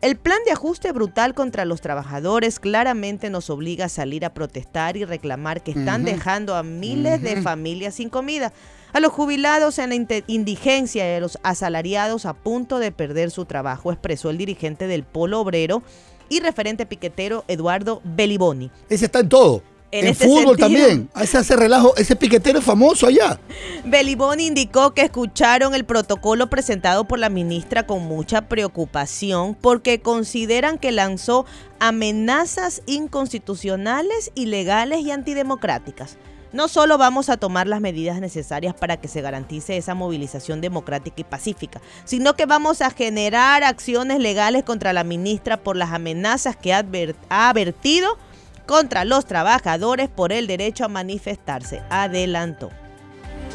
[0.00, 4.96] El plan de ajuste brutal contra los trabajadores claramente nos obliga a salir a protestar
[4.96, 8.50] y reclamar que están dejando a miles de familias sin comida,
[8.94, 13.44] a los jubilados en la indigencia y a los asalariados a punto de perder su
[13.44, 15.82] trabajo, expresó el dirigente del Polo Obrero
[16.30, 18.70] y referente piquetero Eduardo Beliboni.
[18.88, 19.62] Ese está en todo.
[19.92, 21.10] En, este fútbol también.
[21.20, 21.96] Ese hace relajo.
[21.96, 23.40] Ese piquetero es famoso allá.
[23.84, 30.78] Beliboni indicó que escucharon el protocolo presentado por la ministra con mucha preocupación porque consideran
[30.78, 31.44] que lanzó
[31.80, 36.16] amenazas inconstitucionales, ilegales y antidemocráticas.
[36.52, 41.20] No solo vamos a tomar las medidas necesarias para que se garantice esa movilización democrática
[41.20, 46.56] y pacífica, sino que vamos a generar acciones legales contra la ministra por las amenazas
[46.56, 46.84] que ha
[47.28, 48.18] advertido
[48.66, 51.82] contra los trabajadores por el derecho a manifestarse.
[51.88, 52.70] Adelantó.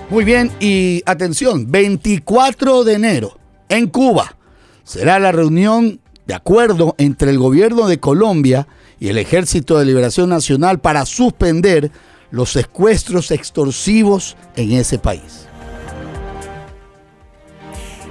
[0.09, 3.37] Muy bien, y atención, 24 de enero
[3.69, 4.37] en Cuba
[4.83, 8.67] será la reunión de acuerdo entre el gobierno de Colombia
[8.99, 11.91] y el Ejército de Liberación Nacional para suspender
[12.35, 15.47] los secuestros extorsivos en ese país.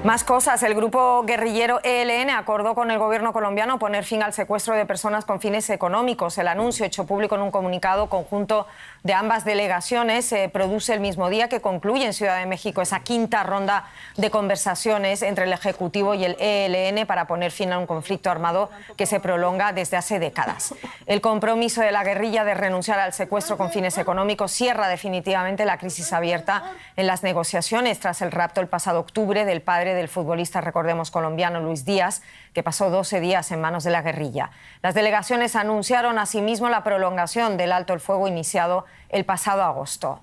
[0.05, 0.63] Más cosas.
[0.63, 5.25] El grupo guerrillero ELN acordó con el gobierno colombiano poner fin al secuestro de personas
[5.25, 6.37] con fines económicos.
[6.37, 8.67] El anuncio hecho público en un comunicado conjunto
[9.03, 13.01] de ambas delegaciones se produce el mismo día que concluye en Ciudad de México esa
[13.01, 13.87] quinta ronda
[14.19, 18.69] de conversaciones entre el Ejecutivo y el ELN para poner fin a un conflicto armado
[18.99, 20.75] que se prolonga desde hace décadas.
[21.07, 25.79] El compromiso de la guerrilla de renunciar al secuestro con fines económicos cierra definitivamente la
[25.79, 30.61] crisis abierta en las negociaciones tras el rapto el pasado octubre del padre del futbolista,
[30.61, 32.23] recordemos, colombiano Luis Díaz,
[32.53, 34.51] que pasó 12 días en manos de la guerrilla.
[34.83, 40.21] Las delegaciones anunciaron asimismo la prolongación del alto el fuego iniciado el pasado agosto.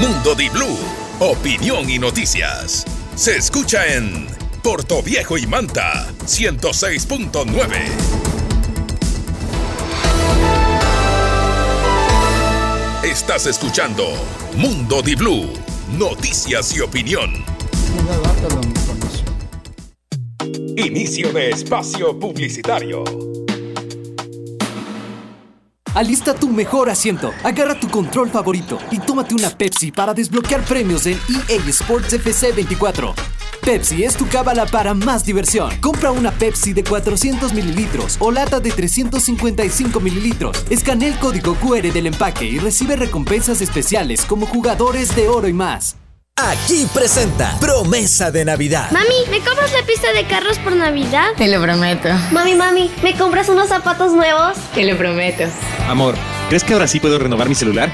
[0.00, 0.78] Mundo Di Blue,
[1.20, 2.84] opinión y noticias.
[3.14, 7.64] Se escucha en Puerto Viejo y Manta, 106.9.
[13.02, 14.04] Estás escuchando
[14.56, 15.50] Mundo Di Blue,
[15.96, 17.42] noticias y opinión.
[20.76, 23.04] Inicio de espacio publicitario.
[25.94, 31.06] Alista tu mejor asiento, agarra tu control favorito y tómate una Pepsi para desbloquear premios
[31.06, 33.14] en EA Sports FC 24.
[33.60, 35.70] Pepsi es tu cábala para más diversión.
[35.80, 40.64] Compra una Pepsi de 400 mililitros o lata de 355 mililitros.
[40.70, 45.52] Escanea el código QR del empaque y recibe recompensas especiales como jugadores de oro y
[45.52, 45.96] más.
[46.36, 48.90] Aquí presenta Promesa de Navidad.
[48.92, 51.34] Mami, ¿me compras la pista de carros por Navidad?
[51.36, 52.08] Te lo prometo.
[52.32, 54.56] Mami, mami, ¿me compras unos zapatos nuevos?
[54.74, 55.44] Te lo prometo.
[55.86, 56.14] Amor,
[56.48, 57.92] ¿crees que ahora sí puedo renovar mi celular?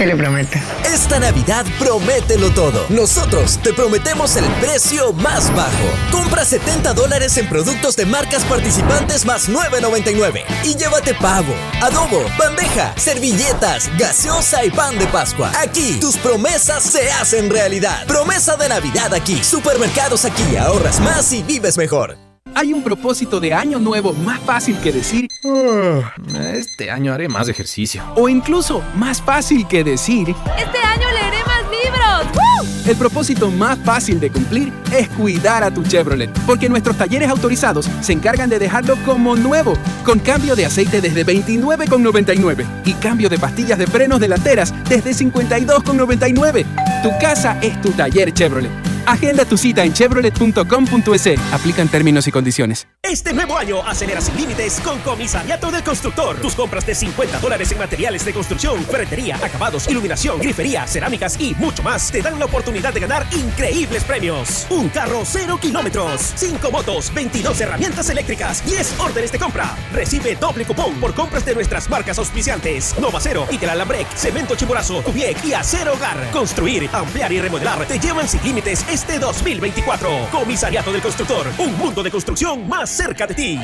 [0.00, 0.56] Te lo prometo.
[0.82, 2.86] Esta Navidad promételo todo.
[2.88, 5.70] Nosotros te prometemos el precio más bajo.
[6.10, 12.94] Compra 70 dólares en productos de marcas participantes más 9.99 y llévate pavo, adobo, bandeja,
[12.96, 15.52] servilletas, gaseosa y pan de Pascua.
[15.60, 18.06] Aquí tus promesas se hacen realidad.
[18.06, 19.44] Promesa de Navidad aquí.
[19.44, 20.56] Supermercados aquí.
[20.56, 22.29] Ahorras más y vives mejor.
[22.60, 26.12] Hay un propósito de año nuevo más fácil que decir, ah,
[26.52, 28.02] este año haré más ejercicio.
[28.16, 32.86] O incluso más fácil que decir, este año leeré más libros.
[32.86, 37.88] El propósito más fácil de cumplir es cuidar a tu Chevrolet, porque nuestros talleres autorizados
[38.02, 39.72] se encargan de dejarlo como nuevo,
[40.04, 46.66] con cambio de aceite desde 29,99 y cambio de pastillas de frenos delanteras desde 52,99.
[47.02, 48.90] Tu casa es tu taller Chevrolet.
[49.10, 51.52] Agenda tu cita en chevrolet.com.es.
[51.52, 52.86] Aplican términos y condiciones.
[53.02, 56.36] Este nuevo año acelera sin límites con Comisariato del Constructor.
[56.36, 61.54] Tus compras de 50 dólares en materiales de construcción, ferretería, acabados, iluminación, grifería, cerámicas y
[61.56, 64.66] mucho más te dan la oportunidad de ganar increíbles premios.
[64.70, 69.76] Un carro cero kilómetros, 5 motos, 22 herramientas eléctricas, 10 órdenes de compra.
[69.92, 72.94] Recibe doble cupón por compras de nuestras marcas auspiciantes.
[73.00, 76.30] Nova Cero, Alambrec, Cemento Chimborazo, Cubiec y Acero Hogar.
[76.30, 80.08] Construir, ampliar y remodelar te llevan sin límites este 2024.
[80.30, 83.58] Comisariato del Constructor, un mundo de construcción más cerca de ti.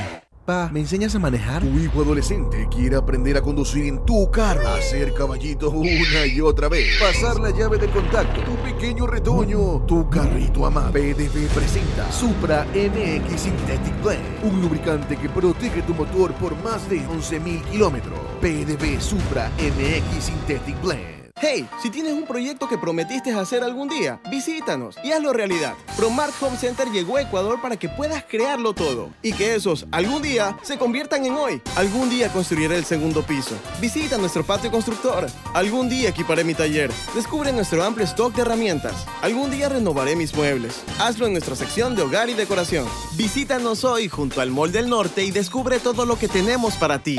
[0.46, 1.60] Pa, ¿me enseñas a manejar?
[1.60, 6.68] Tu hijo adolescente quiere aprender a conducir en tu carro, hacer caballitos una y otra
[6.68, 10.92] vez, pasar la llave de contacto, tu pequeño retoño, tu carrito amado.
[10.92, 17.00] PDV presenta Supra NX Synthetic Blend, un lubricante que protege tu motor por más de
[17.00, 18.18] 11.000 kilómetros.
[18.40, 21.15] PDV Supra NX Synthetic Blend.
[21.38, 25.74] Hey, si tienes un proyecto que prometiste hacer algún día, visítanos y hazlo realidad.
[25.94, 30.22] Promart Home Center llegó a Ecuador para que puedas crearlo todo y que esos algún
[30.22, 31.60] día se conviertan en hoy.
[31.76, 33.54] Algún día construiré el segundo piso.
[33.82, 35.26] Visita nuestro patio constructor.
[35.52, 36.90] Algún día equiparé mi taller.
[37.14, 39.06] Descubre nuestro amplio stock de herramientas.
[39.20, 40.80] Algún día renovaré mis muebles.
[40.98, 42.86] Hazlo en nuestra sección de hogar y decoración.
[43.12, 47.18] Visítanos hoy junto al Mall del Norte y descubre todo lo que tenemos para ti.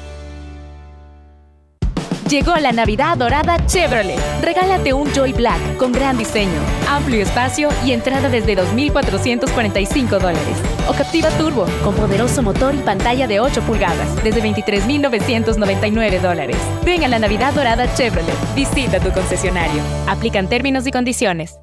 [2.31, 4.17] Llegó la Navidad Dorada Chevrolet.
[4.41, 10.57] Regálate un Joy Black con gran diseño, amplio espacio y entrada desde 2.445 dólares.
[10.87, 16.55] O Captiva Turbo con poderoso motor y pantalla de 8 pulgadas desde 23.999 dólares.
[16.85, 18.55] Ven a la Navidad Dorada Chevrolet.
[18.55, 19.83] Visita tu concesionario.
[20.07, 21.57] Aplican términos y condiciones.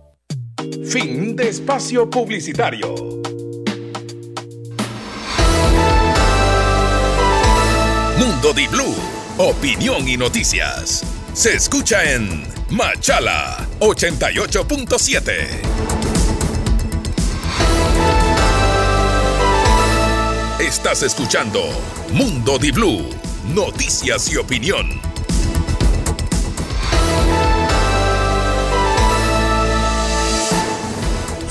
[0.84, 2.94] Fin de espacio publicitario.
[8.18, 11.05] Mundo Di Blue opinión y noticias.
[11.32, 15.32] Se escucha en Machala 88.7.
[20.59, 21.61] Estás escuchando
[22.12, 23.09] Mundo Di Blue,
[23.55, 25.07] noticias y opinión.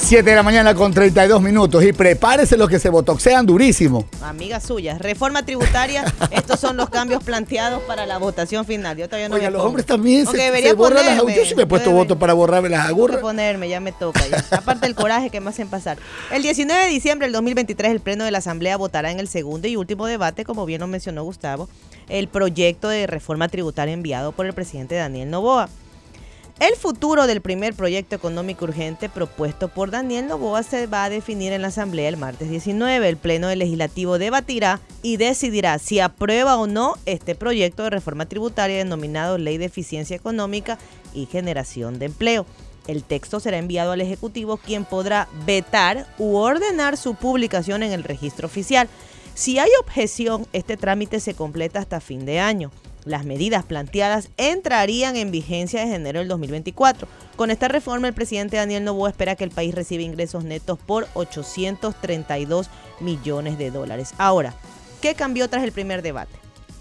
[0.08, 4.08] 7 de la mañana con 32 minutos y prepárese los que se botoxean durísimo.
[4.22, 8.95] Amigas suyas, reforma tributaria, estos son los cambios planteados para la votación final.
[8.95, 11.66] Yo todavía no Oye, los hombres también se, se borran las Yo sí me he
[11.66, 13.20] puesto voto para borrarme las agurras.
[13.20, 14.22] ponerme, ya me toca.
[14.51, 15.97] Aparte del coraje que me hacen pasar.
[16.32, 19.68] El 19 de diciembre del 2023 el Pleno de la Asamblea votará en el segundo
[19.68, 21.68] y último debate, como bien lo mencionó Gustavo,
[22.08, 25.68] el proyecto de reforma tributaria enviado por el presidente Daniel Novoa.
[26.60, 31.53] El futuro del primer proyecto económico urgente propuesto por Daniel Novoa se va a definir
[31.53, 33.08] en la Asamblea el martes 19.
[33.08, 38.78] El Pleno Legislativo debatirá y decidirá si aprueba o no este proyecto de reforma tributaria
[38.78, 40.80] denominado Ley de Eficiencia Económica
[41.14, 42.47] y Generación de Empleo.
[42.88, 48.03] El texto será enviado al Ejecutivo, quien podrá vetar u ordenar su publicación en el
[48.03, 48.89] registro oficial.
[49.36, 52.72] Si hay objeción, este trámite se completa hasta fin de año.
[53.08, 57.08] Las medidas planteadas entrarían en vigencia desde enero del 2024.
[57.38, 61.08] Con esta reforma, el presidente Daniel Novoa espera que el país reciba ingresos netos por
[61.14, 64.14] 832 millones de dólares.
[64.18, 64.53] Ahora,
[65.01, 66.34] ¿qué cambió tras el primer debate?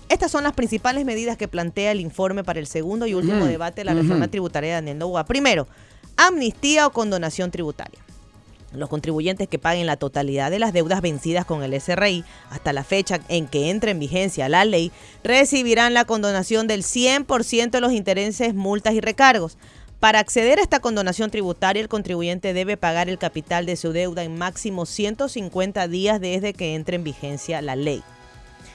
[0.08, 3.82] Estas son las principales medidas que plantea el informe para el segundo y último debate
[3.82, 5.26] de la reforma tributaria de Daniel Novoa.
[5.26, 5.68] Primero,
[6.16, 8.00] amnistía o condonación tributaria.
[8.76, 12.84] Los contribuyentes que paguen la totalidad de las deudas vencidas con el SRI hasta la
[12.84, 14.92] fecha en que entre en vigencia la ley
[15.24, 19.58] recibirán la condonación del 100% de los intereses, multas y recargos.
[20.00, 24.24] Para acceder a esta condonación tributaria, el contribuyente debe pagar el capital de su deuda
[24.24, 28.02] en máximo 150 días desde que entre en vigencia la ley.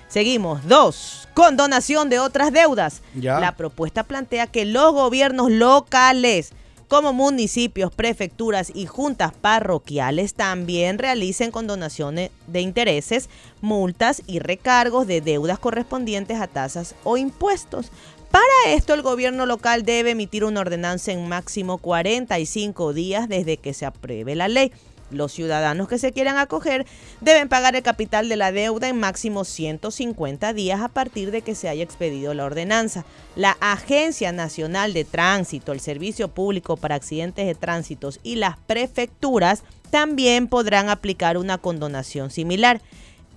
[0.08, 0.68] Seguimos.
[0.68, 3.02] Dos, condonación de otras deudas.
[3.14, 6.52] La propuesta plantea que los gobiernos locales
[6.92, 13.30] como municipios, prefecturas y juntas parroquiales también realicen condonaciones de intereses,
[13.62, 17.94] multas y recargos de deudas correspondientes a tasas o impuestos.
[18.30, 23.74] Para esto, el gobierno local debe emitir una ordenanza en máximo 45 días desde que
[23.74, 24.74] se apruebe la ley.
[25.12, 26.86] Los ciudadanos que se quieran acoger
[27.20, 31.56] deben pagar el capital de la deuda en máximo 150 días a partir de que
[31.56, 33.06] se haya expedido la ordenanza.
[33.36, 39.64] La Agencia Nacional de Tránsito, el Servicio Público para Accidentes de Tránsitos y las prefecturas
[39.90, 42.82] también podrán aplicar una condonación similar.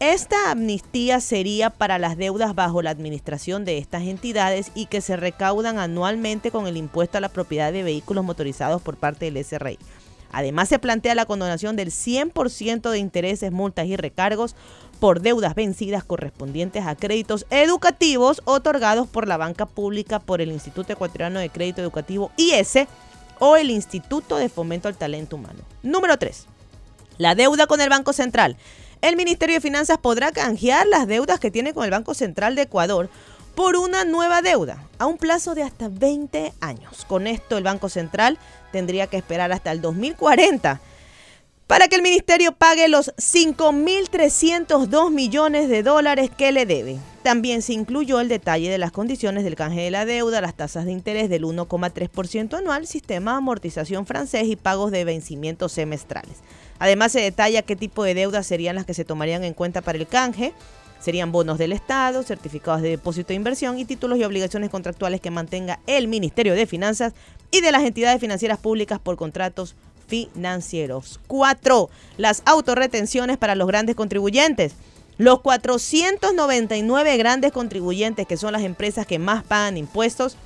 [0.01, 5.16] Esta amnistía sería para las deudas bajo la administración de estas entidades y que se
[5.16, 9.79] recaudan anualmente con el impuesto a la propiedad de vehículos motorizados por parte del SRI.
[10.35, 14.57] Además, se plantea la condonación del 100% de intereses, multas y recargos
[14.99, 20.93] por deudas vencidas correspondientes a créditos educativos otorgados por la banca pública por el Instituto
[20.93, 22.89] Ecuatoriano de Crédito Educativo IS
[23.39, 25.61] o el Instituto de Fomento al Talento Humano.
[25.85, 26.47] Número 3.
[27.18, 28.57] La deuda con el Banco Central.
[29.03, 32.62] el Ministerio de Finanzas podrá canjear las deudas que tiene con el Banco Central de
[32.62, 33.09] Ecuador
[33.55, 37.05] por una nueva deuda a un plazo de hasta 20 años.
[37.07, 38.39] Con esto el Banco Central
[38.75, 40.81] tendría que esperar hasta el 2040
[41.68, 46.99] para que el ministerio pague los 5.302 millones de dólares que le debe.
[47.22, 50.87] También se incluyó el detalle de las condiciones del canje de la deuda, las tasas
[50.87, 56.39] de interés del 1,3% anual, sistema de amortización francés y pagos de vencimientos semestrales.
[56.81, 59.99] Además se detalla qué tipo de deudas serían las que se tomarían en cuenta para
[59.99, 60.53] el canje.
[61.05, 65.31] Serían bonos del Estado, certificados de depósito de inversión y títulos y obligaciones contractuales que
[65.31, 67.13] mantenga el Ministerio de Finanzas
[67.51, 69.75] y de las entidades financieras públicas por contratos
[70.07, 71.21] financieros.
[71.27, 74.77] Cuatro, las autorretenciones para los grandes contribuyentes.
[75.19, 80.39] Los 499 grandes contribuyentes, que son las empresas que más pagan impuestos,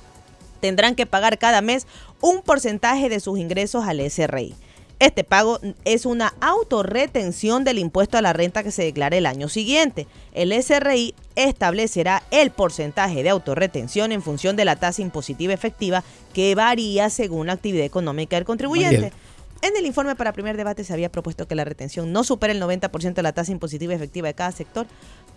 [0.59, 1.87] tendrán que pagar cada mes
[2.19, 4.55] un porcentaje de sus ingresos al SRI.
[4.99, 9.47] Este pago es una autorretención del impuesto a la renta que se declare el año
[9.47, 10.07] siguiente.
[10.33, 16.53] El SRI establecerá el porcentaje de autorretención en función de la tasa impositiva efectiva que
[16.53, 19.13] varía según la actividad económica del contribuyente.
[19.61, 22.61] En el informe para primer debate se había propuesto que la retención no supere el
[22.61, 24.85] 90% de la tasa impositiva efectiva de cada sector,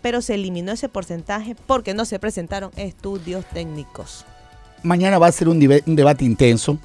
[0.00, 4.24] pero se eliminó ese porcentaje porque no se presentaron estudios técnicos.
[4.82, 6.78] Mañana va a ser un, debate intenso,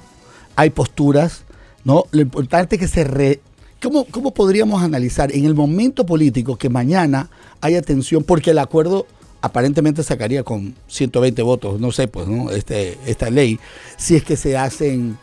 [0.54, 1.44] hay posturas,
[1.84, 2.04] ¿no?
[2.10, 3.04] Lo importante es que se...
[3.04, 3.40] Re
[3.80, 8.24] ¿Cómo, ¿Cómo podríamos analizar en el momento político que mañana haya tensión?
[8.24, 9.06] Porque el acuerdo
[9.40, 12.50] aparentemente sacaría con 120 votos, no sé, pues, ¿no?
[12.50, 13.58] Este, esta ley,
[13.96, 15.16] si es que se hacen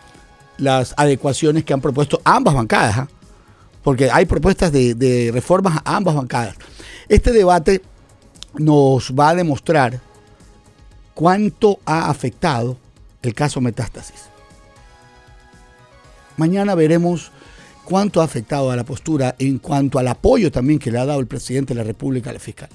[0.58, 3.08] las adecuaciones que han propuesto ambas bancadas, ¿ah?
[3.84, 6.56] porque hay propuestas de, reformas a ambas bancadas.
[7.10, 7.82] Este debate
[8.58, 9.99] nos va a demostrar
[11.14, 12.78] cuánto ha afectado
[13.22, 14.30] el caso Metástasis.
[16.38, 17.31] Mañana veremos
[17.86, 21.19] cuánto ha afectado a la postura en cuanto al apoyo también que le ha dado
[21.19, 22.69] el presidente de la República al fiscal.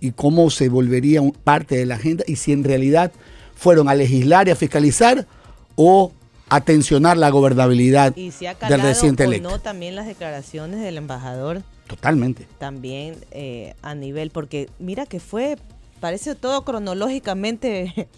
[0.00, 3.12] Y cómo se volvería parte de la agenda y si en realidad
[3.54, 5.26] fueron a legislar y a fiscalizar
[5.76, 6.12] o
[6.48, 9.48] atencionar la gobernabilidad del reciente electo.
[9.48, 11.62] no también las declaraciones del embajador.
[11.86, 12.46] Totalmente.
[12.58, 15.56] También eh, a nivel, porque mira que fue,
[16.00, 18.08] parece todo cronológicamente.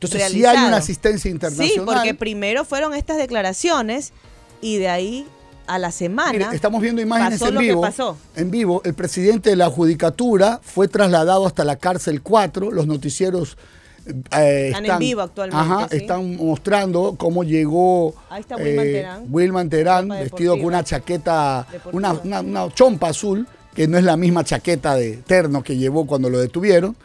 [0.00, 1.72] Entonces sí hay una asistencia internacional.
[1.72, 4.12] Sí, porque primero fueron estas declaraciones
[4.60, 5.26] y de ahí
[5.66, 6.50] a la semana.
[6.52, 7.86] estamos viendo imágenes en vivo.
[8.34, 12.70] En vivo, el presidente de la Judicatura fue trasladado hasta la cárcel 4.
[12.70, 13.58] Los noticieros
[14.06, 15.96] eh, están, en vivo actualmente.
[15.96, 21.66] Están mostrando cómo llegó Ahí está Wilman eh, Terán, Wilman Terán vestido con una chaqueta,
[21.92, 26.30] una, una, chompa azul, que no es la misma chaqueta de terno que llevó cuando
[26.30, 26.96] lo detuvieron.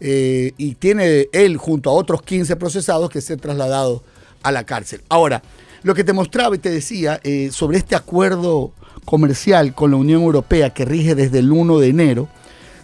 [0.00, 4.02] Eh, y tiene él junto a otros 15 procesados que se trasladado
[4.42, 5.02] a la cárcel.
[5.08, 5.42] Ahora,
[5.82, 7.20] lo que te mostraba y te decía
[7.50, 8.72] sobre este acuerdo
[9.04, 12.28] comercial con la Unión Europea que rige desde el 1 de enero,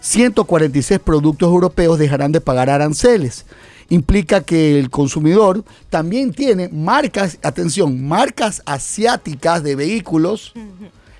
[0.03, 3.45] 146 productos europeos dejarán de pagar aranceles.
[3.89, 10.53] Implica que el consumidor también tiene marcas, atención, marcas asiáticas de vehículos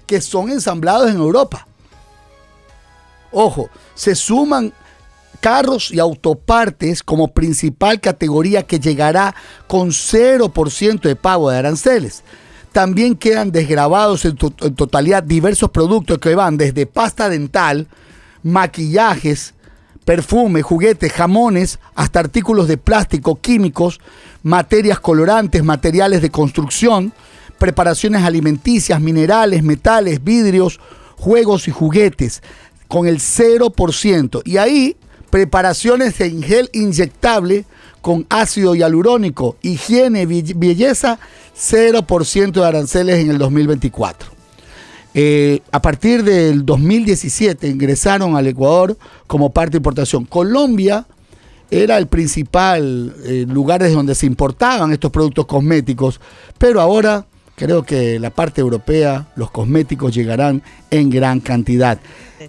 [0.05, 1.65] que son ensamblados en Europa.
[3.31, 4.73] Ojo, se suman
[5.43, 9.35] carros y autopartes como principal categoría que llegará
[9.67, 12.23] con 0% de pago de aranceles.
[12.71, 17.87] También quedan desgrabados en, en, totalidad diversos productos que van desde pasta dental,
[18.41, 19.53] maquillajes,
[20.05, 23.99] perfume, juguetes, jamones, hasta artículos de plástico, químicos,
[24.43, 27.11] materias colorantes, materiales de construcción,
[27.57, 30.79] preparaciones alimenticias, minerales, metales, vidrios,
[31.17, 32.41] juegos y juguetes,
[32.87, 34.41] con el 0%.
[34.45, 34.95] Y ahí,
[35.33, 37.65] preparaciones en gel inyectable
[38.01, 41.17] con ácido hialurónico, higiene, belleza,
[41.57, 44.29] 0% de aranceles en el 2024.
[45.15, 48.95] Eh, a partir del 2017 ingresaron al Ecuador
[49.25, 50.25] como parte de importación.
[50.25, 51.07] Colombia
[51.71, 56.21] era el principal eh, lugar donde se importaban estos productos cosméticos,
[56.59, 61.99] pero ahora creo que la parte europea, los cosméticos llegarán en gran cantidad.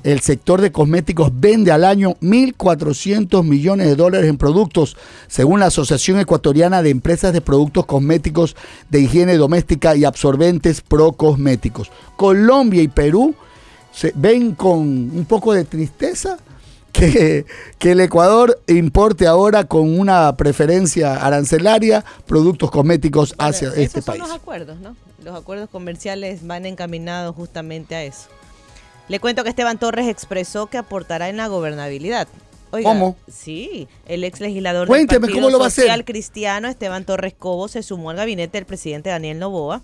[0.02, 4.96] El sector de cosméticos vende al año 1.400 millones de dólares en productos,
[5.28, 8.56] según la Asociación Ecuatoriana de Empresas de Productos Cosméticos
[8.90, 11.90] de Higiene Doméstica y Absorbentes Pro Cosméticos.
[12.16, 13.34] Colombia y Perú
[14.16, 16.38] ven con un poco de tristeza
[16.94, 17.44] que,
[17.78, 24.20] que, el Ecuador importe ahora con una preferencia arancelaria productos cosméticos hacia este país.
[24.20, 24.96] Son los acuerdos, ¿no?
[25.22, 28.28] Los acuerdos comerciales van encaminados justamente a eso.
[29.08, 32.28] Le cuento que Esteban Torres expresó que aportará en la gobernabilidad.
[32.82, 33.16] ¿Cómo?
[33.28, 38.58] Sí, el ex legislador del Partido Social Cristiano Esteban Torres Cobo se sumó al gabinete
[38.58, 39.82] del presidente Daniel Novoa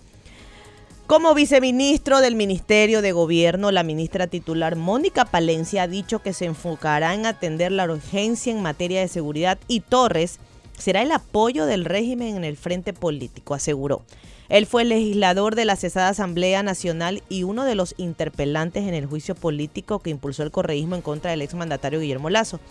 [1.11, 6.45] Como viceministro del Ministerio de Gobierno, la ministra titular Mónica Palencia ha dicho que se
[6.45, 10.39] enfocará en atender la urgencia en materia de seguridad y Torres
[10.77, 14.03] será el apoyo del régimen en el frente político, aseguró.
[14.47, 19.05] Él fue legislador de la cesada Asamblea Nacional y uno de los interpelantes en el
[19.05, 22.61] juicio político que impulsó el correísmo en contra del exmandatario Guillermo Lazo.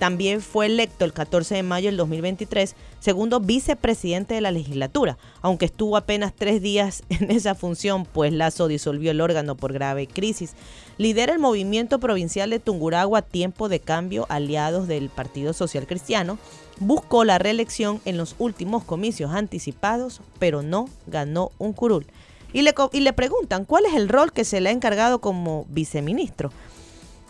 [0.00, 5.66] También fue electo el 14 de mayo del 2023 segundo vicepresidente de la legislatura, aunque
[5.66, 10.54] estuvo apenas tres días en esa función, pues Lazo disolvió el órgano por grave crisis.
[10.96, 16.38] Lidera el movimiento provincial de Tunguragua Tiempo de Cambio, aliados del Partido Social Cristiano.
[16.78, 22.06] Buscó la reelección en los últimos comicios anticipados, pero no ganó un curul.
[22.54, 25.66] Y le, y le preguntan cuál es el rol que se le ha encargado como
[25.68, 26.50] viceministro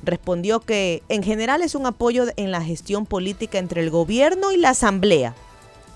[0.03, 4.57] respondió que en general es un apoyo en la gestión política entre el gobierno y
[4.57, 5.35] la asamblea,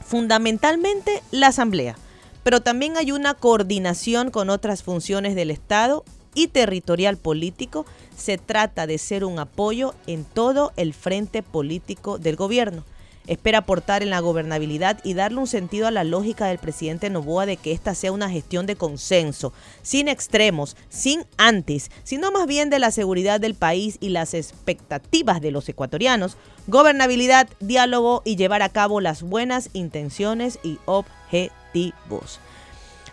[0.05, 1.97] fundamentalmente la asamblea,
[2.43, 6.05] pero también hay una coordinación con otras funciones del Estado
[6.35, 7.87] y territorial político.
[8.17, 12.85] Se trata de ser un apoyo en todo el frente político del gobierno.
[13.27, 17.47] Espera aportar en la gobernabilidad y darle un sentido a la lógica del presidente Novoa
[17.47, 22.69] de que esta sea una gestión de consenso, sin extremos, sin antes, sino más bien
[22.69, 26.37] de la seguridad del país y las expectativas de los ecuatorianos,
[26.67, 32.41] gobernabilidad, diálogo y llevar a cabo las buenas intenciones y objetivos.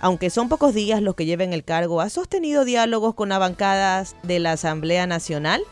[0.02, 4.40] Aunque son pocos días los que lleven el cargo, ha sostenido diálogos con las de
[4.40, 5.64] la Asamblea Nacional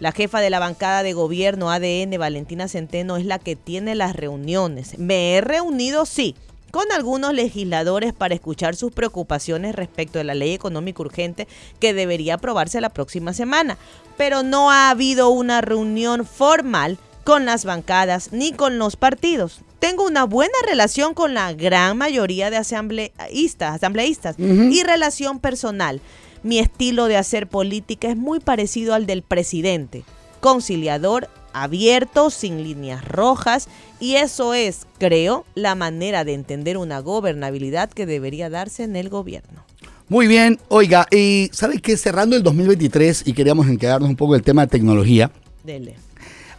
[0.00, 4.16] la jefa de la bancada de gobierno ADN, Valentina Centeno, es la que tiene las
[4.16, 4.98] reuniones.
[4.98, 6.34] Me he reunido, sí,
[6.70, 11.46] con algunos legisladores para escuchar sus preocupaciones respecto de la ley económica urgente
[11.80, 13.76] que debería aprobarse la próxima semana,
[14.16, 19.60] pero no ha habido una reunión formal con las bancadas ni con los partidos.
[19.80, 26.00] Tengo una buena relación con la gran mayoría de asambleístas, asambleístas y relación personal
[26.42, 30.04] mi estilo de hacer política es muy parecido al del presidente,
[30.40, 33.68] conciliador, abierto, sin líneas rojas,
[33.98, 39.08] y eso es, creo, la manera de entender una gobernabilidad que debería darse en el
[39.08, 39.64] gobierno.
[40.08, 41.96] Muy bien, oiga, y ¿sabes qué?
[41.96, 45.30] Cerrando el 2023 y queríamos quedarnos un poco el tema de tecnología.
[45.62, 45.96] Dele.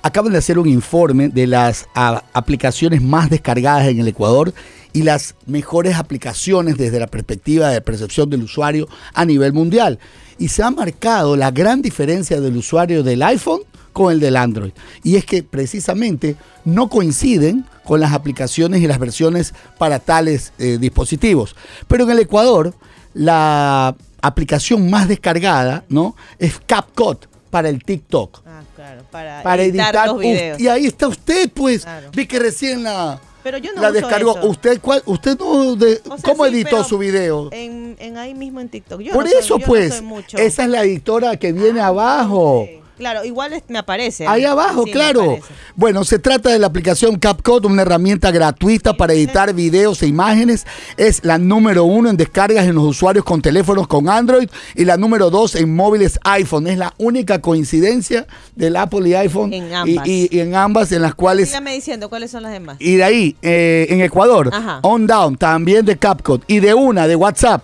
[0.03, 4.53] Acaban de hacer un informe de las aplicaciones más descargadas en el Ecuador
[4.93, 9.99] y las mejores aplicaciones desde la perspectiva de percepción del usuario a nivel mundial.
[10.37, 13.61] Y se ha marcado la gran diferencia del usuario del iPhone
[13.93, 14.71] con el del Android.
[15.03, 16.35] Y es que precisamente
[16.65, 21.55] no coinciden con las aplicaciones y las versiones para tales eh, dispositivos.
[21.87, 22.73] Pero en el Ecuador,
[23.13, 26.15] la aplicación más descargada ¿no?
[26.39, 28.41] es CapCut para el TikTok.
[28.45, 30.59] Ah, claro, para, editar, los videos.
[30.59, 31.85] Y ahí está usted, pues.
[32.13, 34.35] Vi que recién la pero yo no la descargó.
[34.43, 37.49] ¿Usted cuál, usted no de, cómo editó su video?
[37.51, 39.01] En, en, ahí mismo en TikTok.
[39.11, 40.03] Por eso pues,
[40.33, 42.67] esa es la editora que viene ah, abajo.
[43.01, 44.27] Claro, igual me aparece.
[44.27, 45.39] Ahí abajo, claro.
[45.75, 50.67] Bueno, se trata de la aplicación CapCut, una herramienta gratuita para editar videos e imágenes.
[50.97, 54.97] Es la número uno en descargas en los usuarios con teléfonos con Android y la
[54.97, 56.67] número dos en móviles iPhone.
[56.67, 59.51] Es la única coincidencia del Apple y iPhone.
[59.51, 60.07] En ambas.
[60.07, 61.47] Y, en ambas en las cuales...
[61.47, 62.77] Sígame diciendo cuáles son las demás.
[62.77, 64.51] Y de ahí, eh, en Ecuador,
[64.83, 66.43] On Down, también de CapCut.
[66.45, 67.63] Y de una, de WhatsApp,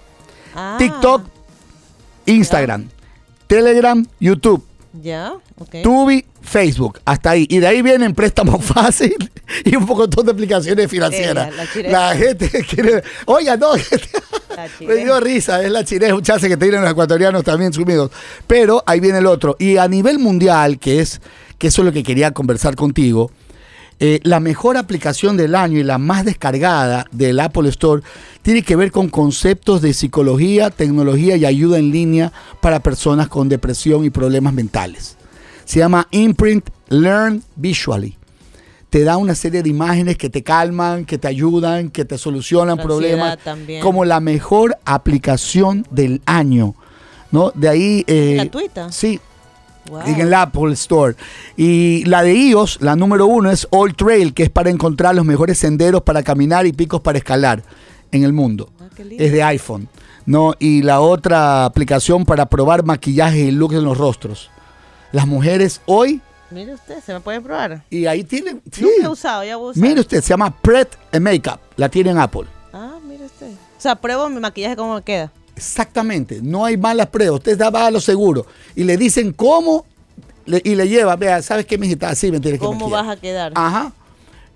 [0.55, 0.77] ah.
[0.80, 1.22] TikTok,
[2.26, 2.89] Instagram,
[3.45, 4.65] Telegram, YouTube.
[5.02, 5.76] Ya, ok.
[5.84, 7.45] Tubi, Facebook, hasta ahí.
[7.49, 9.15] Y de ahí vienen préstamos fácil
[9.64, 11.53] y un poco de aplicaciones financieras.
[11.76, 13.03] la, gente quiere.
[13.26, 13.74] Oiga, no.
[14.82, 18.11] me dio risa, es la chile, un chance que tienen los ecuatorianos también sumidos.
[18.48, 19.56] Pero ahí viene el otro.
[19.60, 21.22] Y a nivel mundial, que es
[21.57, 23.32] que eso es lo que quería conversar contigo.
[23.99, 28.03] Eh, la mejor aplicación del año y la más descargada del Apple Store
[28.44, 33.49] tiene que ver con conceptos de psicología, tecnología y ayuda en línea para personas con
[33.49, 35.18] depresión y problemas mentales.
[35.65, 38.18] Se llama Imprint Learn Visually.
[38.90, 42.78] Te da una serie de imágenes que te calman, que te ayudan, que te solucionan
[42.78, 43.38] problemas.
[43.82, 46.76] Como la mejor aplicación del año.
[47.32, 47.52] ¿no?
[47.53, 48.03] De ahí.
[48.07, 48.91] Eh, ¿Gratuita?
[48.91, 49.19] Sí,
[50.05, 51.15] en el Apple Store.
[51.55, 55.26] Y la de iOS, la número uno, es All Trail, que es para encontrar los
[55.26, 57.64] mejores senderos para caminar y picos para escalar
[58.11, 58.69] en el mundo.
[58.80, 59.89] Ah, es de iPhone.
[60.27, 60.53] ¿no?
[60.59, 64.51] Y la otra aplicación para probar maquillaje y looks en los rostros.
[65.11, 66.22] Las mujeres hoy.
[66.51, 67.84] Mire usted, se me puede probar.
[67.89, 68.61] Y ahí tienen.
[68.72, 68.88] Sí.
[69.01, 71.59] he usado, ya voy Mire usted, se llama Pret Makeup.
[71.77, 72.45] La tiene en Apple.
[72.73, 73.51] Ah, mire usted.
[73.51, 75.31] O sea, pruebo mi maquillaje cómo me queda.
[75.57, 77.39] Exactamente, no hay malas pruebas.
[77.39, 79.85] Usted va a lo seguro y le dicen cómo
[80.45, 82.09] y le lleva, vea, ¿sabes qué, mijita?
[82.09, 83.51] Así me tienes que ¿Cómo vas a quedar?
[83.55, 83.91] Ajá.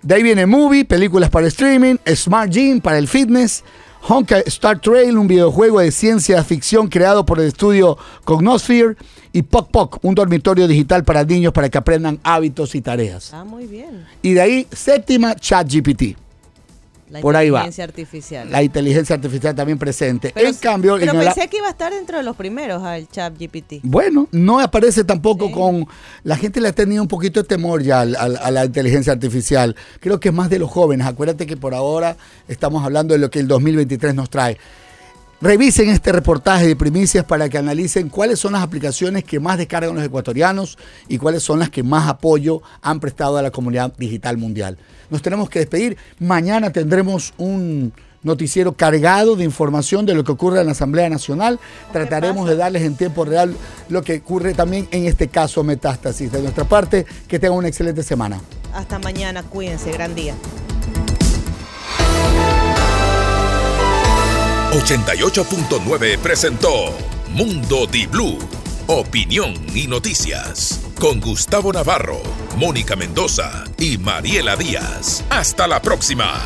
[0.01, 3.63] De ahí viene Movie, películas para streaming, Smart Gym para el fitness,
[4.07, 8.95] Honka Star Trail, un videojuego de ciencia ficción creado por el estudio Cognosphere,
[9.33, 13.33] y Poc Poc, un dormitorio digital para niños para que aprendan hábitos y tareas.
[13.33, 14.05] Ah, muy bien.
[14.21, 16.17] Y de ahí, séptima, ChatGPT.
[17.11, 17.59] La Por ahí va.
[17.59, 18.49] inteligencia artificial.
[18.49, 20.31] La inteligencia artificial también presente.
[20.33, 23.81] en cambio, pero pensé que iba a estar dentro de los primeros al chat GPT.
[23.83, 25.85] Bueno, no aparece tampoco con.
[26.23, 29.75] La gente le ha tenido un poquito de temor ya a, a, la inteligencia artificial.
[29.99, 31.05] Creo que es más de los jóvenes.
[31.05, 32.15] Acuérdate que por ahora
[32.47, 34.57] estamos hablando de lo que el 2023 nos trae.
[35.41, 39.95] Revisen este reportaje de primicias para que analicen cuáles son las aplicaciones que más descargan
[39.95, 40.77] los ecuatorianos
[41.07, 44.77] y cuáles son las que más apoyo han prestado a la comunidad digital mundial.
[45.09, 45.97] Nos tenemos que despedir.
[46.19, 47.91] Mañana tendremos un
[48.21, 51.59] noticiero cargado de información de lo que ocurre en la Asamblea Nacional.
[51.91, 53.55] Trataremos de darles en tiempo real
[53.89, 56.31] lo que ocurre también en este caso Metástasis.
[56.31, 58.39] De nuestra parte, que tengan una excelente semana.
[58.75, 60.35] Hasta mañana, cuídense, gran día.
[64.71, 66.95] 88.9 presentó
[67.31, 68.39] Mundo Di Blue.
[68.87, 70.79] Opinión y noticias.
[70.97, 72.21] Con Gustavo Navarro,
[72.55, 75.25] Mónica Mendoza y Mariela Díaz.
[75.29, 76.41] Hasta la próxima.